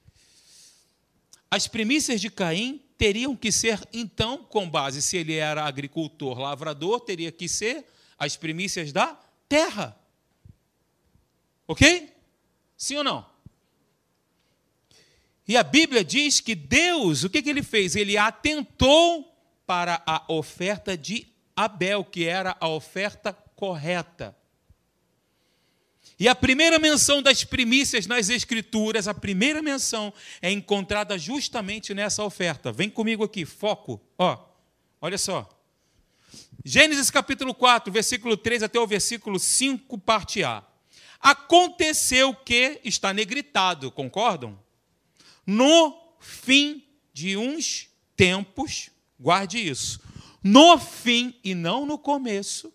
[1.48, 7.00] as primícias de Caim teriam que ser, então, com base, se ele era agricultor, lavrador,
[7.00, 7.86] teria que ser
[8.18, 9.96] as primícias da terra.
[11.66, 12.12] Ok?
[12.76, 13.26] Sim ou não?
[15.46, 17.96] E a Bíblia diz que Deus, o que, que ele fez?
[17.96, 19.34] Ele atentou
[19.64, 24.36] para a oferta de Abel, que era a oferta correta.
[26.18, 32.22] E a primeira menção das primícias nas Escrituras, a primeira menção é encontrada justamente nessa
[32.22, 32.70] oferta.
[32.70, 34.00] Vem comigo aqui, foco.
[34.16, 34.38] Ó,
[35.00, 35.48] olha só.
[36.64, 40.62] Gênesis capítulo 4, versículo 3 até o versículo 5, parte A.
[41.20, 44.58] Aconteceu que está negritado, concordam?
[45.48, 49.98] no fim de uns tempos, guarde isso,
[50.44, 52.70] no fim e não no começo,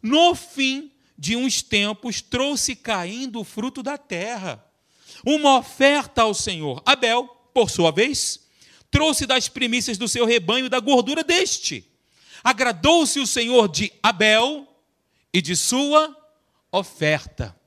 [0.00, 0.92] no fim
[1.24, 4.62] de uns tempos trouxe caindo o fruto da terra,
[5.24, 6.82] uma oferta ao Senhor.
[6.84, 8.46] Abel, por sua vez,
[8.90, 11.90] trouxe das primícias do seu rebanho da gordura deste.
[12.42, 14.68] Agradou-se o Senhor de Abel
[15.32, 16.14] e de sua
[16.70, 17.58] oferta.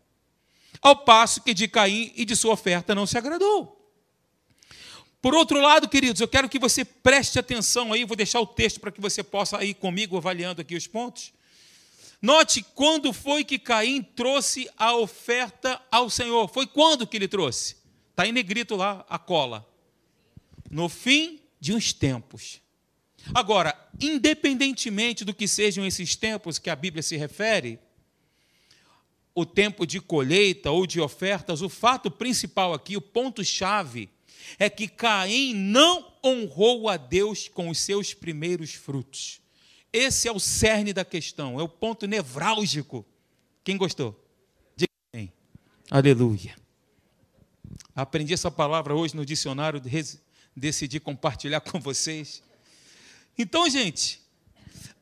[0.80, 3.92] Ao passo que de Caim e de sua oferta não se agradou.
[5.20, 8.80] Por outro lado, queridos, eu quero que você preste atenção aí, vou deixar o texto
[8.80, 11.34] para que você possa ir comigo avaliando aqui os pontos.
[12.22, 16.48] Note quando foi que Caim trouxe a oferta ao Senhor.
[16.48, 17.78] Foi quando que ele trouxe?
[18.10, 19.68] Está em negrito lá a cola.
[20.70, 22.60] No fim de uns tempos.
[23.34, 27.80] Agora, independentemente do que sejam esses tempos que a Bíblia se refere,
[29.36, 34.10] o tempo de colheita ou de ofertas, o fato principal aqui, o ponto-chave,
[34.58, 39.40] é que Caim não honrou a Deus com os seus primeiros frutos.
[39.92, 43.06] Esse é o cerne da questão, é o ponto nevrálgico.
[43.64, 44.20] Quem gostou?
[44.76, 45.32] Diga amém.
[45.90, 46.56] Aleluia.
[47.96, 49.82] Aprendi essa palavra hoje no dicionário,
[50.56, 52.44] decidi compartilhar com vocês.
[53.38, 54.22] Então, gente,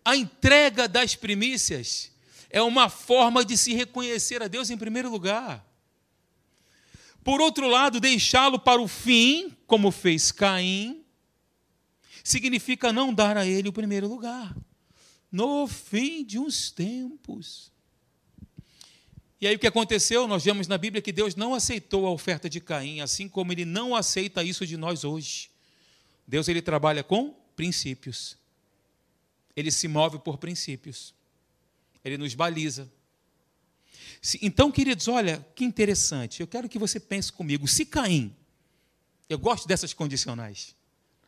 [0.03, 2.11] a entrega das primícias
[2.49, 5.65] é uma forma de se reconhecer a Deus em primeiro lugar.
[7.23, 11.03] Por outro lado, deixá-lo para o fim, como fez Caim,
[12.23, 14.55] significa não dar a ele o primeiro lugar.
[15.35, 17.69] No fim de uns tempos.
[19.41, 20.29] E aí o que aconteceu?
[20.29, 23.65] Nós vemos na Bíblia que Deus não aceitou a oferta de Caim, assim como ele
[23.65, 25.49] não aceita isso de nós hoje.
[26.25, 28.37] Deus ele trabalha com princípios.
[29.57, 31.13] Ele se move por princípios.
[32.01, 32.89] Ele nos baliza.
[34.41, 36.39] Então, queridos, olha que interessante.
[36.39, 37.67] Eu quero que você pense comigo.
[37.67, 38.33] Se Caim,
[39.27, 40.73] eu gosto dessas condicionais,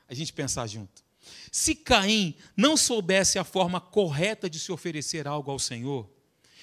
[0.08, 1.07] a gente pensar junto.
[1.52, 6.10] Se Caim não soubesse a forma correta de se oferecer algo ao Senhor,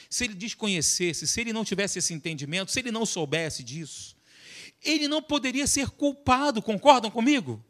[0.08, 4.16] se ele desconhecesse, se ele não tivesse esse entendimento, se ele não soubesse disso,
[4.82, 7.64] ele não poderia ser culpado, concordam comigo?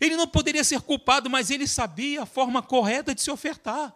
[0.00, 3.94] Ele não poderia ser culpado, mas ele sabia a forma correta de se ofertar.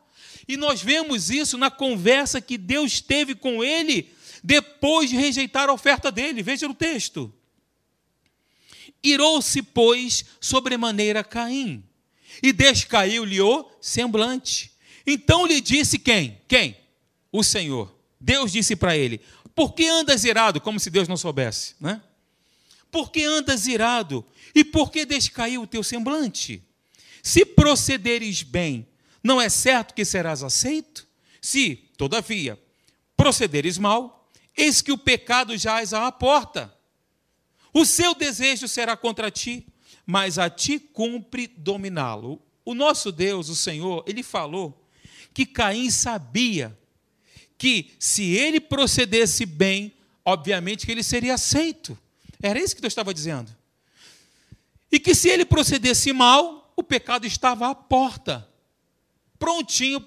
[0.49, 5.73] E nós vemos isso na conversa que Deus teve com ele depois de rejeitar a
[5.73, 6.43] oferta dele.
[6.43, 7.33] Veja o texto.
[9.03, 11.85] Irou-se, pois, sobremaneira Caim,
[12.43, 14.73] e descaiu-lhe o semblante.
[15.07, 16.41] Então lhe disse quem?
[16.47, 16.77] Quem?
[17.33, 17.93] O Senhor.
[18.21, 19.21] Deus disse para ele:
[19.55, 20.61] Por que andas irado?
[20.61, 22.01] Como se Deus não soubesse, né?
[22.91, 24.25] Por que andas irado?
[24.55, 26.63] E por que descaiu o teu semblante?
[27.23, 28.87] Se procederes bem,
[29.23, 31.07] não é certo que serás aceito?
[31.41, 32.61] Se, todavia,
[33.17, 36.73] procederes mal, eis que o pecado jaz à porta.
[37.73, 39.67] O seu desejo será contra ti,
[40.13, 42.39] mas a ti cumpre dominá-lo.
[42.67, 44.87] O nosso Deus, o Senhor, ele falou
[45.33, 46.79] que Caim sabia
[47.57, 49.91] que se ele procedesse bem,
[50.23, 51.99] obviamente que ele seria aceito.
[52.43, 53.57] Era isso que Deus estava dizendo.
[54.93, 58.47] E que se ele procedesse mal, o pecado estava à porta,
[59.39, 60.07] prontinho,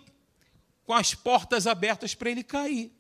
[0.84, 2.91] com as portas abertas para ele cair.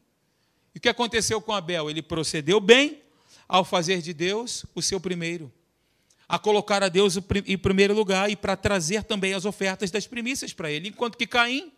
[0.73, 1.87] E o que aconteceu com Abel?
[1.87, 2.99] Ele procedeu bem
[3.47, 5.53] ao fazer de Deus o seu primeiro,
[6.27, 10.53] a colocar a Deus em primeiro lugar e para trazer também as ofertas das primícias
[10.53, 11.71] para ele, enquanto que Caim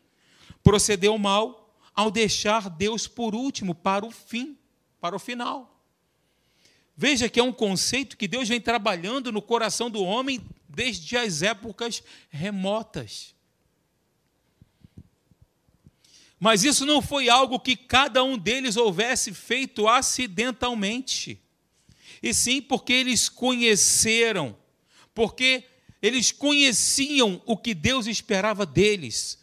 [0.63, 4.57] procedeu mal ao deixar Deus por último, para o fim,
[5.01, 5.81] para o final.
[6.95, 11.41] Veja que é um conceito que Deus vem trabalhando no coração do homem desde as
[11.41, 13.36] épocas remotas.
[16.39, 21.41] Mas isso não foi algo que cada um deles houvesse feito acidentalmente.
[22.21, 24.56] E sim porque eles conheceram,
[25.13, 25.63] porque
[26.01, 29.39] eles conheciam o que Deus esperava deles.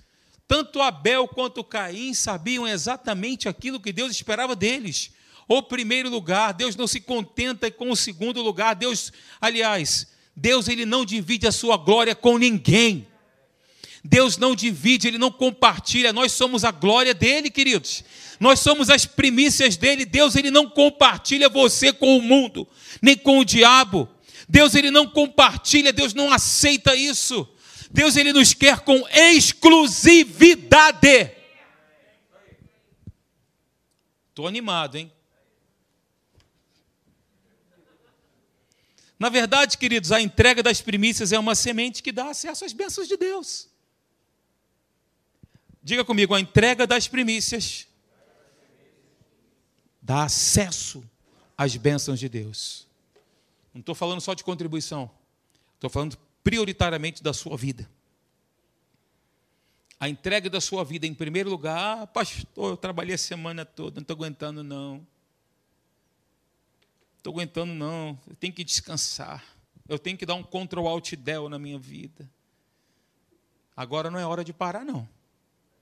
[0.47, 5.13] Tanto Abel quanto Caim sabiam exatamente aquilo que Deus esperava deles
[5.47, 8.75] o primeiro lugar, Deus não se contenta com o segundo lugar.
[8.75, 13.07] Deus, aliás, Deus ele não divide a sua glória com ninguém.
[14.03, 16.13] Deus não divide, ele não compartilha.
[16.13, 18.05] Nós somos a glória dele, queridos.
[18.41, 20.05] Nós somos as primícias dele.
[20.05, 22.69] Deus ele não compartilha você com o mundo,
[23.01, 24.09] nem com o diabo.
[24.49, 27.49] Deus ele não compartilha, Deus não aceita isso.
[27.91, 31.31] Deus ele nos quer com exclusividade.
[34.31, 35.13] Estou animado, hein?
[39.17, 43.07] Na verdade, queridos, a entrega das primícias é uma semente que dá acesso às bênçãos
[43.07, 43.69] de Deus.
[45.83, 47.87] Diga comigo, a entrega das primícias
[50.05, 51.03] dá acesso
[51.59, 52.87] às bênçãos de Deus.
[53.73, 55.11] Não estou falando só de contribuição,
[55.75, 57.91] estou falando prioritariamente da sua vida.
[59.99, 63.97] A entrega da sua vida em primeiro lugar, ah, pastor, eu trabalhei a semana toda,
[63.97, 65.05] não estou aguentando não
[67.25, 69.43] estou aguentando não, eu tenho que descansar,
[69.89, 72.31] eu tenho que dar um control alt del na minha vida.
[73.75, 75.09] Agora não é hora de parar, não.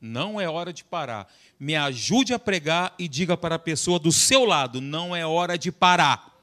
[0.05, 1.33] Não é hora de parar.
[1.61, 5.57] Me ajude a pregar e diga para a pessoa do seu lado: não é hora
[5.57, 6.37] de parar.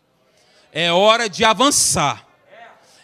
[0.71, 2.25] É hora de avançar.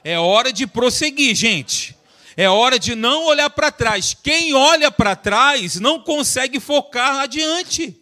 [0.02, 1.94] É hora de prosseguir, gente.
[2.38, 4.14] É hora de não olhar para trás.
[4.14, 8.02] Quem olha para trás não consegue focar adiante.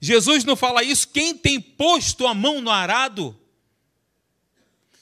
[0.00, 3.38] Jesus não fala isso, quem tem posto a mão no arado?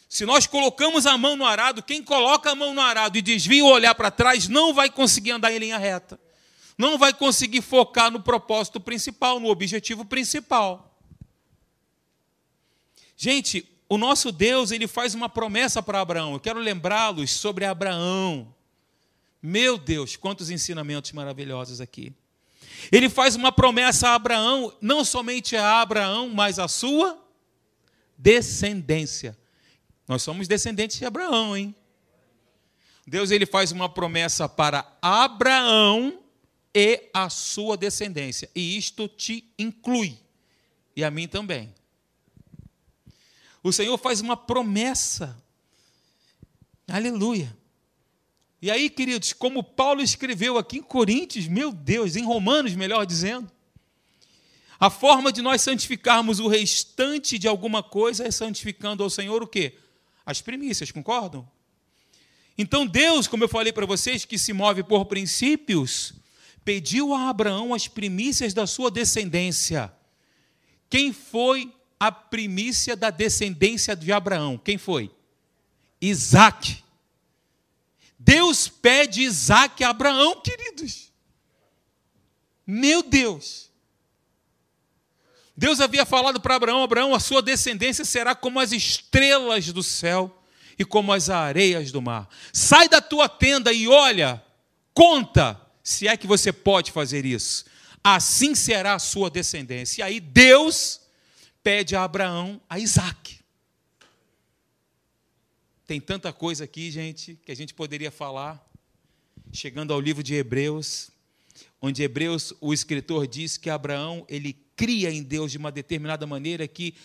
[0.07, 3.65] Se nós colocamos a mão no arado, quem coloca a mão no arado e desvia
[3.65, 6.19] o olhar para trás, não vai conseguir andar em linha reta.
[6.77, 10.95] Não vai conseguir focar no propósito principal, no objetivo principal.
[13.17, 16.35] Gente, o nosso Deus, ele faz uma promessa para Abraão.
[16.35, 18.55] Eu quero lembrá-los sobre Abraão.
[19.43, 22.13] Meu Deus, quantos ensinamentos maravilhosos aqui.
[22.93, 27.19] Ele faz uma promessa a Abraão, não somente a Abraão, mas a sua
[28.19, 29.37] descendência.
[30.07, 31.75] Nós somos descendentes de Abraão, hein?
[33.07, 36.26] Deus ele faz uma promessa para Abraão
[36.79, 38.51] e a sua descendência.
[38.55, 40.19] E isto te inclui.
[40.95, 41.75] E a mim também.
[43.63, 45.43] O Senhor faz uma promessa.
[46.87, 47.57] Aleluia.
[48.61, 53.51] E aí, queridos, como Paulo escreveu aqui em Coríntios, meu Deus, em Romanos, melhor dizendo,
[54.79, 59.47] a forma de nós santificarmos o restante de alguma coisa é santificando ao Senhor o
[59.47, 59.79] quê?
[60.27, 61.49] As primícias, concordam?
[62.59, 66.13] Então Deus, como eu falei para vocês, que se move por princípios,
[66.67, 69.95] pediu a Abraão as primícias da sua descendência.
[70.91, 74.59] Quem foi a primícia da descendência de Abraão?
[74.59, 75.09] Quem foi?
[76.01, 76.83] Isaac.
[78.19, 81.13] Deus pede Isaac a Abraão, queridos.
[82.67, 83.71] Meu Deus.
[85.57, 90.43] Deus havia falado para Abraão: Abraão, a sua descendência será como as estrelas do céu
[90.77, 92.29] e como as areias do mar.
[92.53, 94.43] Sai da tua tenda e olha,
[94.93, 97.65] conta, se é que você pode fazer isso.
[98.03, 100.01] Assim será a sua descendência.
[100.01, 101.01] E aí Deus
[101.63, 103.39] pede a Abraão a Isaac.
[105.87, 108.61] Tem tanta coisa aqui, gente, que a gente poderia falar.
[109.53, 111.13] Chegando ao livro de Hebreus,
[111.81, 116.67] onde Hebreus, o escritor diz que Abraão, ele cria em Deus de uma determinada maneira
[116.67, 116.97] que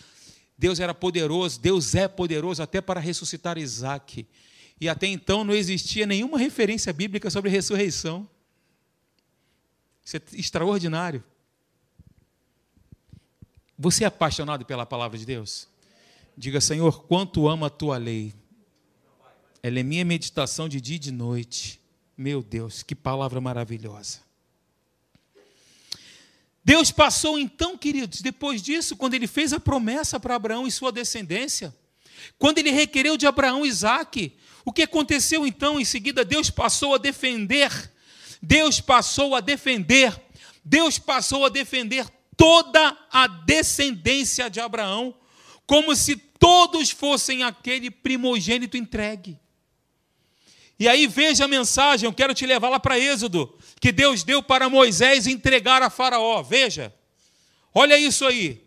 [0.58, 4.26] Deus era poderoso, Deus é poderoso até para ressuscitar Isaac.
[4.80, 8.28] E até então não existia nenhuma referência bíblica sobre ressurreição.
[10.04, 11.24] Isso é extraordinário.
[13.78, 15.68] Você é apaixonado pela palavra de Deus?
[16.38, 18.34] Diga, Senhor, quanto amo a tua lei.
[19.64, 21.80] Ela é minha meditação de dia e de noite.
[22.18, 24.20] Meu Deus, que palavra maravilhosa.
[26.64, 30.91] Deus passou então, queridos, depois disso, quando ele fez a promessa para Abraão e sua
[30.91, 31.76] descendência,
[32.38, 35.80] quando ele requereu de Abraão Isaac, o que aconteceu então?
[35.80, 37.91] Em seguida, Deus passou a defender,
[38.42, 40.20] Deus passou a defender,
[40.64, 45.16] Deus passou a defender toda a descendência de Abraão,
[45.68, 49.39] como se todos fossem aquele primogênito entregue.
[50.80, 54.42] E aí veja a mensagem, eu quero te levar lá para Êxodo, que Deus deu
[54.42, 56.42] para Moisés entregar a Faraó.
[56.42, 56.92] Veja,
[57.72, 58.64] olha isso aí.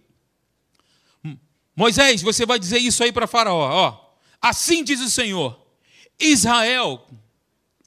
[1.74, 3.68] Moisés, você vai dizer isso aí para Faraó.
[3.68, 5.60] Ó, assim diz o Senhor:
[6.20, 7.04] Israel,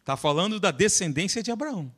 [0.08, 1.94] está falando da descendência de Abraão.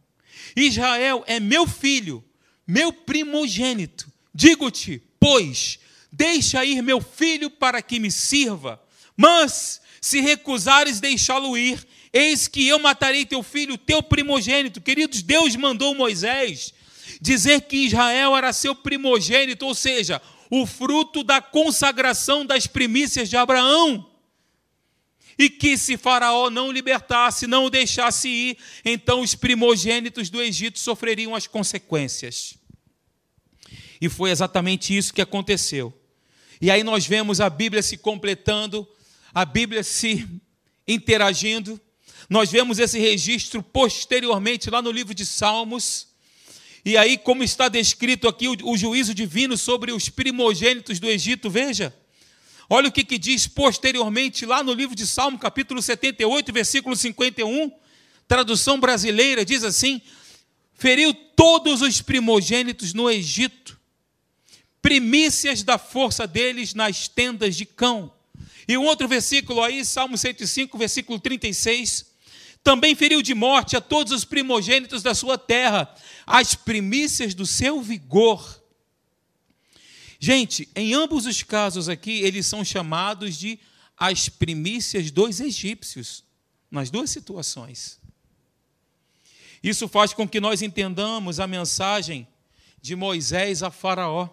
[0.56, 2.24] Israel é meu filho,
[2.66, 4.12] meu primogênito.
[4.34, 5.78] Digo-te, pois,
[6.12, 8.82] deixa ir meu filho para que me sirva.
[9.16, 14.82] Mas, se recusares deixá-lo ir, eis que eu matarei teu filho, teu primogênito.
[14.82, 16.74] Queridos, Deus mandou Moisés
[17.22, 23.38] dizer que Israel era seu primogênito, ou seja, o fruto da consagração das primícias de
[23.38, 24.09] Abraão.
[25.40, 30.78] E que se Faraó não libertasse, não o deixasse ir, então os primogênitos do Egito
[30.78, 32.56] sofreriam as consequências.
[34.02, 35.94] E foi exatamente isso que aconteceu.
[36.60, 38.86] E aí nós vemos a Bíblia se completando,
[39.34, 40.28] a Bíblia se
[40.86, 41.80] interagindo.
[42.30, 46.10] Nós vemos esse registro posteriormente lá no livro de Salmos.
[46.84, 51.50] E aí, como está descrito aqui o, o juízo divino sobre os primogênitos do Egito,
[51.50, 51.96] veja.
[52.72, 57.72] Olha o que, que diz posteriormente lá no livro de Salmo, capítulo 78, versículo 51,
[58.28, 60.00] tradução brasileira, diz assim:
[60.76, 63.80] Feriu todos os primogênitos no Egito,
[64.84, 68.14] primícias da força deles nas tendas de cão.
[68.68, 72.06] E um outro versículo aí, Salmo 105, versículo 36,
[72.64, 75.92] também feriu de morte a todos os primogênitos da sua terra,
[76.24, 78.62] as primícias do seu vigor.
[80.20, 83.58] Gente, em ambos os casos aqui, eles são chamados de
[83.98, 86.24] as primícias dos egípcios,
[86.70, 88.00] nas duas situações.
[89.64, 92.28] Isso faz com que nós entendamos a mensagem
[92.82, 94.30] de Moisés a Faraó.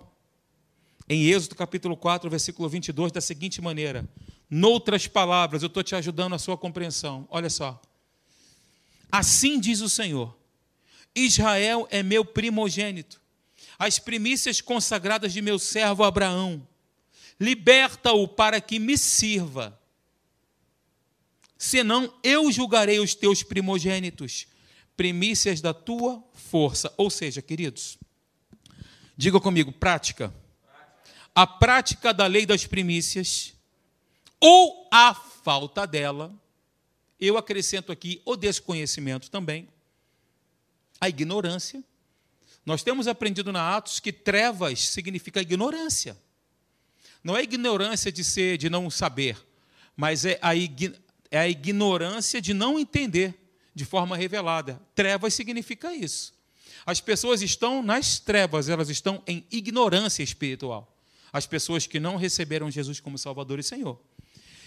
[1.09, 4.09] Em Êxodo capítulo 4, versículo 22, da seguinte maneira:
[4.51, 7.27] Noutras palavras, eu estou te ajudando a sua compreensão.
[7.31, 7.81] Olha só.
[9.11, 10.37] Assim diz o Senhor:
[11.15, 13.21] Israel é meu primogênito,
[13.79, 16.67] as primícias consagradas de meu servo Abraão.
[17.39, 19.79] Liberta-o para que me sirva.
[21.59, 24.47] Senão eu julgarei os teus primogênitos,
[24.97, 26.93] primícias da tua força.
[26.97, 27.99] Ou seja, queridos,
[29.17, 30.35] diga comigo, prática.
[31.35, 33.55] A prática da lei das primícias,
[34.41, 36.35] ou a falta dela,
[37.21, 39.69] eu acrescento aqui o desconhecimento também,
[41.01, 41.83] a ignorância.
[42.67, 46.19] Nós temos aprendido na Atos que trevas significa ignorância.
[47.23, 49.39] Não é ignorância de ser, de não saber,
[49.97, 50.51] mas é a,
[51.31, 53.35] é a ignorância de não entender
[53.73, 54.81] de forma revelada.
[54.97, 56.35] Trevas significa isso.
[56.85, 60.93] As pessoas estão nas trevas, elas estão em ignorância espiritual.
[61.33, 64.01] As pessoas que não receberam Jesus como Salvador e Senhor.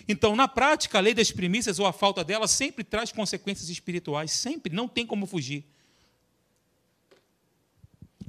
[0.07, 4.31] Então, na prática, a lei das primícias ou a falta dela sempre traz consequências espirituais,
[4.31, 5.65] sempre, não tem como fugir.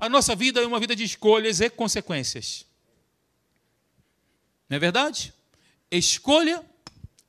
[0.01, 2.65] A nossa vida é uma vida de escolhas e consequências.
[4.67, 5.35] Não é verdade?
[5.91, 6.65] Escolha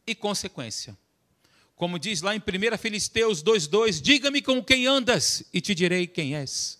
[0.07, 0.97] e consequência.
[1.76, 6.36] Como diz lá em 1 Filisteus 2,2: Diga-me com quem andas e te direi quem
[6.36, 6.80] és.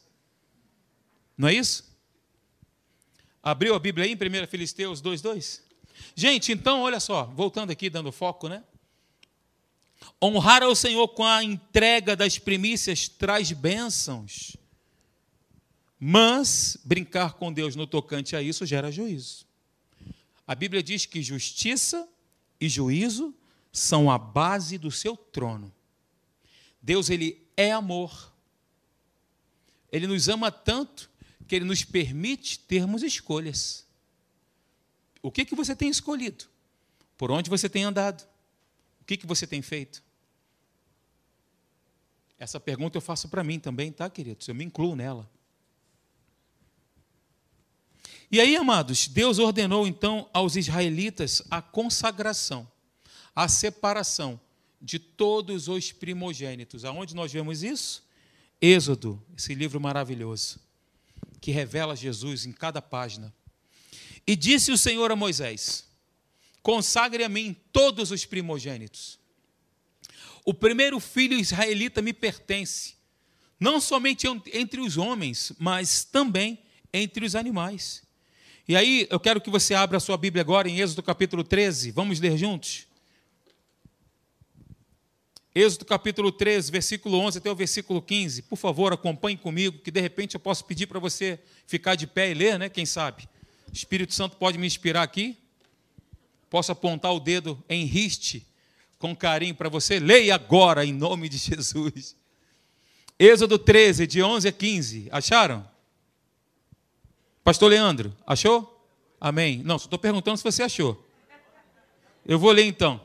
[1.38, 1.92] Não é isso?
[3.44, 5.62] Abriu a Bíblia aí em 1 Filisteus 2,2?
[6.16, 8.64] Gente, então, olha só, voltando aqui, dando foco, né?
[10.24, 14.56] Honrar ao Senhor com a entrega das primícias traz bênçãos.
[16.04, 19.46] Mas brincar com Deus no tocante a isso gera juízo.
[20.48, 22.10] A Bíblia diz que justiça
[22.60, 23.36] e juízo
[23.72, 25.72] são a base do seu trono.
[26.82, 28.34] Deus, ele é amor.
[29.92, 31.08] Ele nos ama tanto
[31.48, 33.86] que ele nos permite termos escolhas.
[35.22, 36.46] O que, que você tem escolhido?
[37.16, 38.28] Por onde você tem andado?
[39.02, 40.02] O que, que você tem feito?
[42.40, 44.48] Essa pergunta eu faço para mim também, tá, queridos?
[44.48, 45.30] Eu me incluo nela.
[48.32, 52.66] E aí, amados, Deus ordenou então aos israelitas a consagração,
[53.36, 54.40] a separação
[54.82, 56.86] de todos os primogênitos.
[56.86, 58.08] Aonde nós vemos isso?
[58.62, 60.62] Êxodo, esse livro maravilhoso,
[61.42, 63.34] que revela Jesus em cada página.
[64.26, 65.84] E disse o Senhor a Moisés:
[66.64, 69.20] Consagre a mim todos os primogênitos.
[70.46, 72.96] O primeiro filho israelita me pertence.
[73.60, 76.58] não somente entre os homens, mas também
[76.94, 78.10] entre os animais.
[78.72, 81.92] E aí eu quero que você abra a sua Bíblia agora em Êxodo capítulo 13.
[81.92, 82.88] Vamos ler juntos?
[85.54, 88.44] Êxodo capítulo 13, versículo 11 até o versículo 15.
[88.44, 92.32] Por favor, acompanhe comigo, que de repente eu posso pedir para você ficar de pé
[92.32, 92.70] e ler, né?
[92.70, 93.28] Quem sabe?
[93.68, 95.38] O Espírito Santo pode me inspirar aqui.
[96.50, 98.48] Posso apontar o dedo em riste
[98.98, 100.00] com carinho para você.
[100.00, 102.16] Leia agora em nome de Jesus.
[103.20, 105.10] Êxodo 13, de 11 a 15.
[105.12, 105.71] Acharam?
[107.44, 108.86] Pastor Leandro, achou?
[109.20, 109.62] Amém.
[109.64, 111.04] Não, só estou perguntando se você achou.
[112.26, 113.02] Eu vou ler então.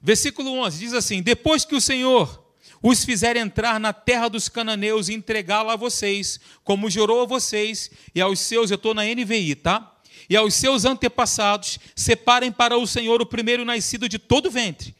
[0.00, 2.44] Versículo 11 diz assim: Depois que o Senhor
[2.82, 7.90] os fizer entrar na terra dos cananeus e entregá-la a vocês, como jurou a vocês
[8.14, 9.94] e aos seus, eu estou na NVI, tá?
[10.28, 14.94] E aos seus antepassados, separem para o Senhor o primeiro nascido de todo ventre.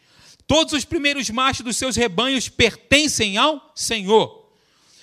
[0.46, 4.48] Todos os primeiros machos dos seus rebanhos pertencem ao Senhor.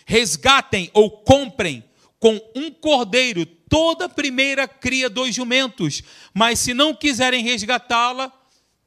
[0.05, 1.83] Resgatem ou comprem
[2.23, 6.01] com um cordeiro toda primeira cria dos jumentos,
[6.33, 8.31] mas se não quiserem resgatá-la,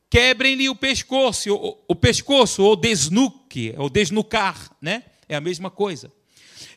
[0.09, 5.03] quebrem-lhe o pescoço, o, o, pescoço, ou desnuque, ou desnucar, né?
[5.29, 6.11] É a mesma coisa.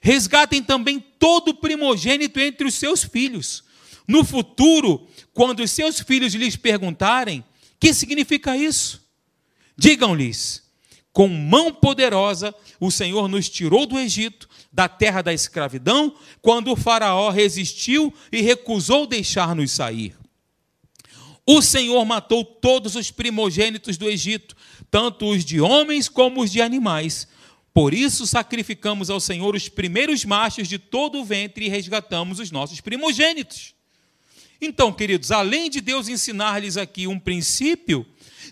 [0.01, 3.63] Resgatem também todo primogênito entre os seus filhos.
[4.05, 7.41] No futuro, quando os seus filhos lhes perguntarem,
[7.79, 9.01] que significa isso?
[9.77, 10.68] Digam-lhes:
[11.19, 16.77] com mão poderosa o Senhor nos tirou do Egito, da terra da escravidão, quando o
[16.77, 20.15] Faraó resistiu e recusou deixar-nos sair.
[21.45, 24.55] O Senhor matou todos os primogênitos do Egito,
[24.89, 27.27] tanto os de homens como os de animais.
[27.73, 32.49] Por isso sacrificamos ao Senhor os primeiros machos de todo o ventre e resgatamos os
[32.49, 33.75] nossos primogênitos.
[34.61, 38.05] Então, queridos, além de Deus ensinar-lhes aqui um princípio,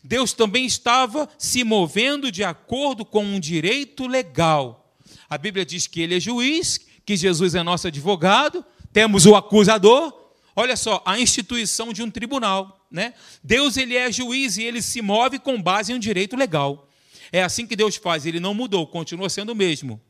[0.03, 4.93] Deus também estava se movendo de acordo com um direito legal.
[5.29, 10.13] A Bíblia diz que ele é juiz, que Jesus é nosso advogado, temos o acusador.
[10.55, 13.13] Olha só, a instituição de um tribunal né?
[13.43, 16.89] Deus ele é juiz e ele se move com base em um direito legal.
[17.31, 20.01] É assim que Deus faz, ele não mudou, continua sendo o mesmo.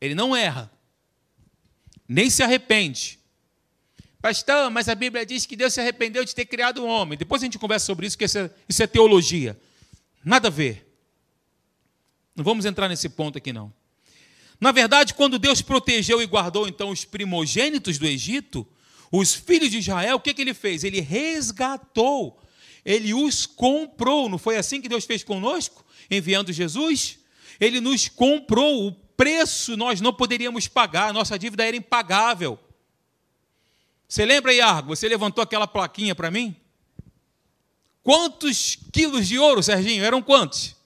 [0.00, 0.70] Ele não erra,
[2.06, 3.18] nem se arrepende.
[4.24, 7.18] Pastor, mas a Bíblia diz que Deus se arrependeu de ter criado o um homem.
[7.18, 9.54] Depois a gente conversa sobre isso, porque isso é, isso é teologia.
[10.24, 10.90] Nada a ver.
[12.34, 13.70] Não vamos entrar nesse ponto aqui, não.
[14.58, 18.66] Na verdade, quando Deus protegeu e guardou então os primogênitos do Egito,
[19.12, 20.84] os filhos de Israel, o que, que ele fez?
[20.84, 22.40] Ele resgatou,
[22.82, 24.30] ele os comprou.
[24.30, 27.18] Não foi assim que Deus fez conosco, enviando Jesus?
[27.60, 32.58] Ele nos comprou, o preço nós não poderíamos pagar, a nossa dívida era impagável.
[34.08, 34.94] Você lembra, Iargo?
[34.94, 36.56] Você levantou aquela plaquinha para mim?
[38.02, 40.04] Quantos quilos de ouro, Serginho?
[40.04, 40.76] Eram quantos?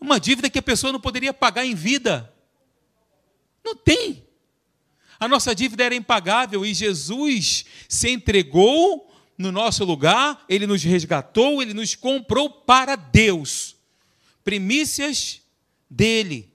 [0.00, 2.32] Uma dívida que a pessoa não poderia pagar em vida.
[3.64, 4.24] Não tem.
[5.18, 11.62] A nossa dívida era impagável e Jesus se entregou no nosso lugar, ele nos resgatou,
[11.62, 13.76] ele nos comprou para Deus.
[14.42, 15.40] Primícias
[15.88, 16.47] dele.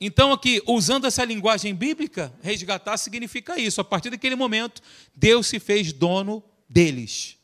[0.00, 3.80] Então, aqui, usando essa linguagem bíblica, resgatar significa isso.
[3.80, 4.82] A partir daquele momento,
[5.14, 7.36] Deus se fez dono deles.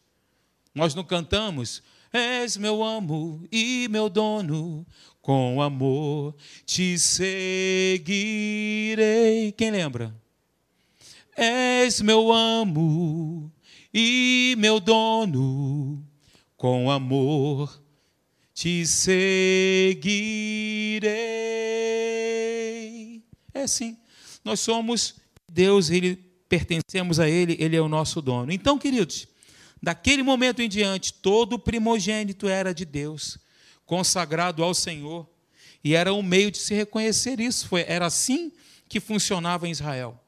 [0.74, 1.82] Nós não cantamos,
[2.12, 4.86] És meu amo e meu dono,
[5.22, 6.34] com amor
[6.66, 8.11] te seguirei.
[9.53, 10.14] Quem lembra?
[11.34, 13.50] És meu amo
[13.94, 16.07] e meu dono,
[16.55, 17.82] com amor
[18.62, 20.22] te seguirei.
[23.52, 23.98] É assim.
[24.44, 25.16] Nós somos
[25.50, 26.14] Deus, ele
[26.48, 28.52] pertencemos a ele, ele é o nosso dono.
[28.52, 29.26] Então, queridos,
[29.82, 33.36] daquele momento em diante, todo primogênito era de Deus
[33.84, 35.28] consagrado ao Senhor.
[35.82, 37.66] E era um meio de se reconhecer isso.
[37.66, 38.52] Foi, era assim
[38.88, 40.22] que funcionava em Israel.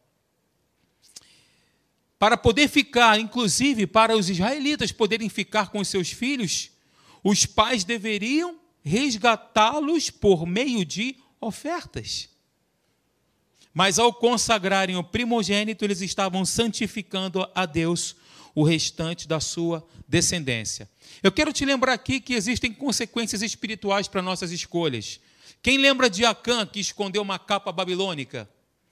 [2.19, 6.74] Para poder ficar, inclusive para os israelitas poderem ficar com seus filhos,
[7.25, 12.29] os pais deveriam resgatá-los por meio de ofertas.
[13.73, 18.15] Mas ao consagrarem o primogênito, eles estavam santificando a Deus
[18.55, 20.89] o restante da sua descendência.
[21.23, 25.19] Eu quero te lembrar aqui que existem consequências espirituais para nossas escolhas.
[25.63, 28.49] Quem lembra de Acã que escondeu uma capa babilônica?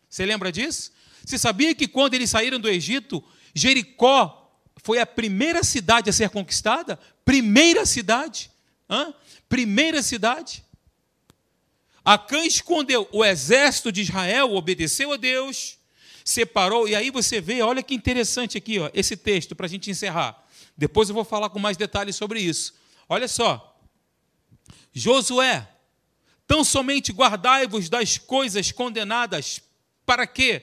[0.08, 0.90] Você lembra disso?
[1.24, 3.22] Você sabia que quando eles saíram do Egito,
[3.54, 4.41] Jericó
[4.82, 6.98] foi a primeira cidade a ser conquistada?
[7.24, 8.50] Primeira cidade?
[8.90, 9.14] Hã?
[9.48, 10.64] Primeira cidade?
[12.04, 15.78] Acã escondeu o exército de Israel, obedeceu a Deus,
[16.24, 19.88] separou, e aí você vê, olha que interessante aqui, ó, esse texto, para a gente
[19.88, 20.44] encerrar.
[20.76, 22.74] Depois eu vou falar com mais detalhes sobre isso.
[23.08, 23.78] Olha só.
[24.92, 25.68] Josué,
[26.46, 29.60] tão somente guardai-vos das coisas condenadas,
[30.04, 30.62] para que,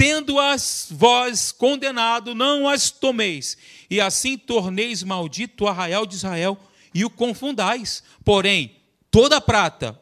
[0.00, 3.58] tendo-as vós condenado, não as tomeis,
[3.90, 6.58] e assim torneis maldito o arraial de Israel
[6.94, 8.02] e o confundais.
[8.24, 8.76] Porém,
[9.10, 10.00] toda prata,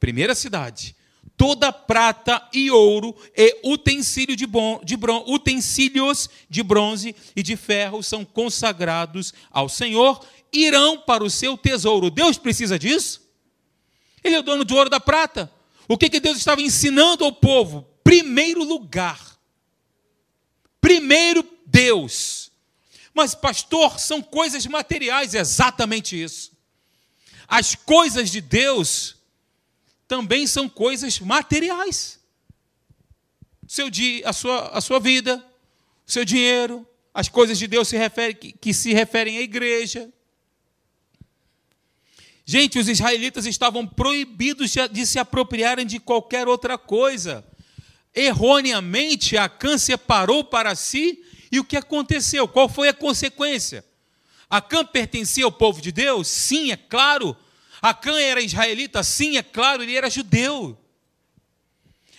[0.00, 0.96] primeira cidade,
[1.36, 7.54] toda prata e ouro e utensílio de, bon, de bron, utensílios de bronze e de
[7.54, 10.24] ferro são consagrados ao Senhor,
[10.54, 12.08] irão para o seu tesouro.
[12.08, 13.20] Deus precisa disso?
[14.22, 15.52] Ele é o dono do ouro da prata.
[15.86, 17.86] O que, que Deus estava ensinando ao povo?
[18.02, 19.33] Primeiro lugar.
[20.84, 22.52] Primeiro Deus.
[23.14, 26.52] Mas, pastor, são coisas materiais, é exatamente isso.
[27.48, 29.16] As coisas de Deus
[30.06, 32.20] também são coisas materiais.
[33.66, 35.42] Seu dia, a sua, a sua vida,
[36.04, 40.12] seu dinheiro, as coisas de Deus se refere, que, que se referem à igreja.
[42.44, 47.42] Gente, os israelitas estavam proibidos de se apropriarem de qualquer outra coisa.
[48.14, 52.46] Erroneamente, Acã separou para si, e o que aconteceu?
[52.46, 53.84] Qual foi a consequência?
[54.48, 56.28] Acã pertencia ao povo de Deus?
[56.28, 57.36] Sim, é claro.
[57.82, 59.02] Acã era israelita?
[59.02, 60.78] Sim, é claro, ele era judeu.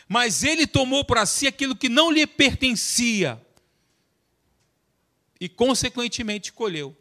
[0.08, 3.42] Mas ele tomou para si aquilo que não lhe pertencia
[5.40, 6.96] e, consequentemente, colheu.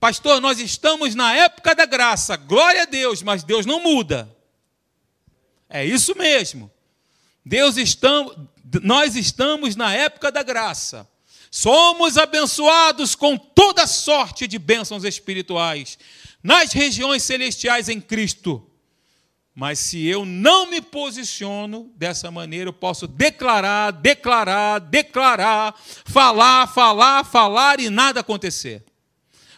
[0.00, 4.34] Pastor, nós estamos na época da graça, glória a Deus, mas Deus não muda.
[5.68, 6.70] É isso mesmo.
[7.48, 8.36] Deus estamos,
[8.82, 11.08] nós estamos na época da graça.
[11.50, 15.98] Somos abençoados com toda sorte de bênçãos espirituais
[16.42, 18.70] nas regiões celestiais em Cristo.
[19.54, 25.74] Mas se eu não me posiciono dessa maneira, eu posso declarar, declarar, declarar,
[26.04, 28.84] falar, falar, falar e nada acontecer.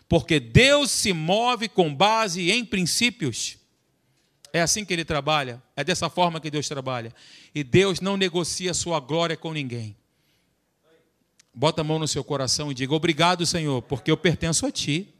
[0.09, 3.59] Porque Deus se move com base em princípios.
[4.53, 7.14] É assim que ele trabalha, é dessa forma que Deus trabalha.
[7.55, 9.96] E Deus não negocia sua glória com ninguém.
[11.55, 15.12] Bota a mão no seu coração e diga: Obrigado, Senhor, porque eu pertenço a Ti.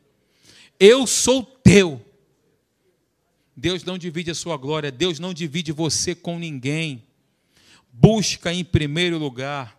[0.79, 2.05] Eu sou teu.
[3.57, 7.05] Deus não divide a sua glória, Deus não divide você com ninguém.
[7.93, 9.79] Busca em primeiro lugar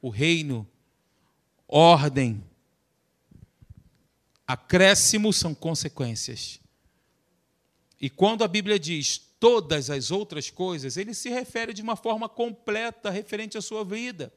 [0.00, 0.66] o reino,
[1.66, 2.42] ordem.
[4.46, 6.58] Acréscimos são consequências.
[8.00, 12.28] E quando a Bíblia diz todas as outras coisas, ele se refere de uma forma
[12.28, 14.32] completa referente à sua vida.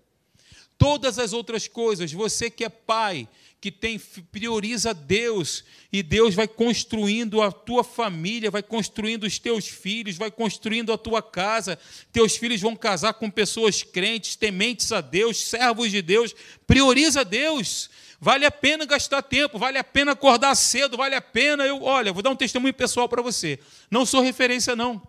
[0.81, 3.27] Todas as outras coisas, você que é pai,
[3.61, 3.99] que tem
[4.31, 5.63] prioriza Deus
[5.93, 10.97] e Deus vai construindo a tua família, vai construindo os teus filhos, vai construindo a
[10.97, 11.77] tua casa.
[12.11, 16.33] Teus filhos vão casar com pessoas crentes, tementes a Deus, servos de Deus.
[16.65, 17.91] Prioriza Deus.
[18.19, 22.11] Vale a pena gastar tempo, vale a pena acordar cedo, vale a pena eu, olha,
[22.11, 23.59] vou dar um testemunho pessoal para você.
[23.91, 24.99] Não sou referência não.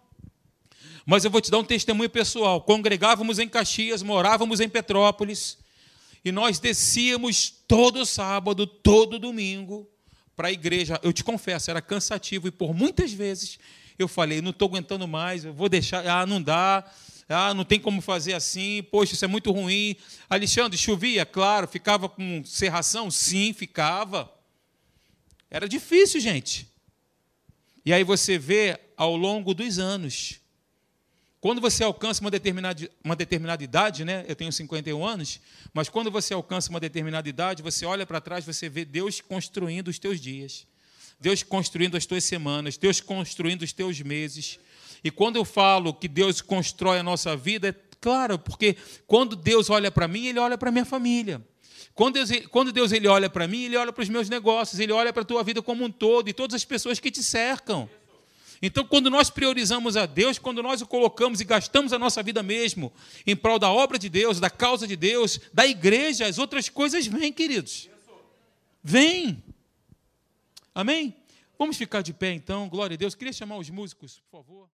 [1.07, 2.61] Mas eu vou te dar um testemunho pessoal.
[2.61, 5.61] Congregávamos em Caxias, morávamos em Petrópolis
[6.25, 9.89] e nós descíamos todo sábado, todo domingo
[10.37, 11.01] para a igreja.
[11.03, 13.59] Eu te confesso, era cansativo e por muitas vezes
[13.99, 16.85] eu falei, não estou aguentando mais, eu vou deixar, ah, não dá,
[17.29, 19.97] ah, não tem como fazer assim, poxa, isso é muito ruim.
[20.29, 23.11] Alexandre, chovia, claro, ficava com serração?
[23.11, 24.33] Sim, ficava.
[25.51, 26.68] Era difícil, gente.
[27.85, 30.41] E aí você vê ao longo dos anos,
[31.43, 34.24] quando você alcança uma determinada, uma determinada idade, né?
[34.28, 35.40] eu tenho 51 anos,
[35.74, 39.88] mas quando você alcança uma determinada idade, você olha para trás, você vê Deus construindo
[39.88, 40.64] os teus dias,
[41.18, 44.61] Deus construindo as tuas semanas, Deus construindo os teus meses.
[45.03, 48.76] E quando eu falo que Deus constrói a nossa vida, é claro, porque
[49.09, 51.45] quando Deus olha para mim, Ele olha para a minha família.
[51.93, 54.93] Quando Deus, quando Deus ele olha para mim, Ele olha para os meus negócios, Ele
[54.93, 57.90] olha para a tua vida como um todo e todas as pessoas que te cercam.
[58.64, 62.44] Então, quando nós priorizamos a Deus, quando nós o colocamos e gastamos a nossa vida
[62.44, 62.92] mesmo
[63.26, 67.04] em prol da obra de Deus, da causa de Deus, da igreja, as outras coisas
[67.04, 67.90] vêm, queridos.
[68.82, 69.42] Vêm.
[70.72, 71.12] Amém?
[71.58, 73.16] Vamos ficar de pé então, glória a Deus.
[73.16, 74.68] Queria chamar os músicos, por favor.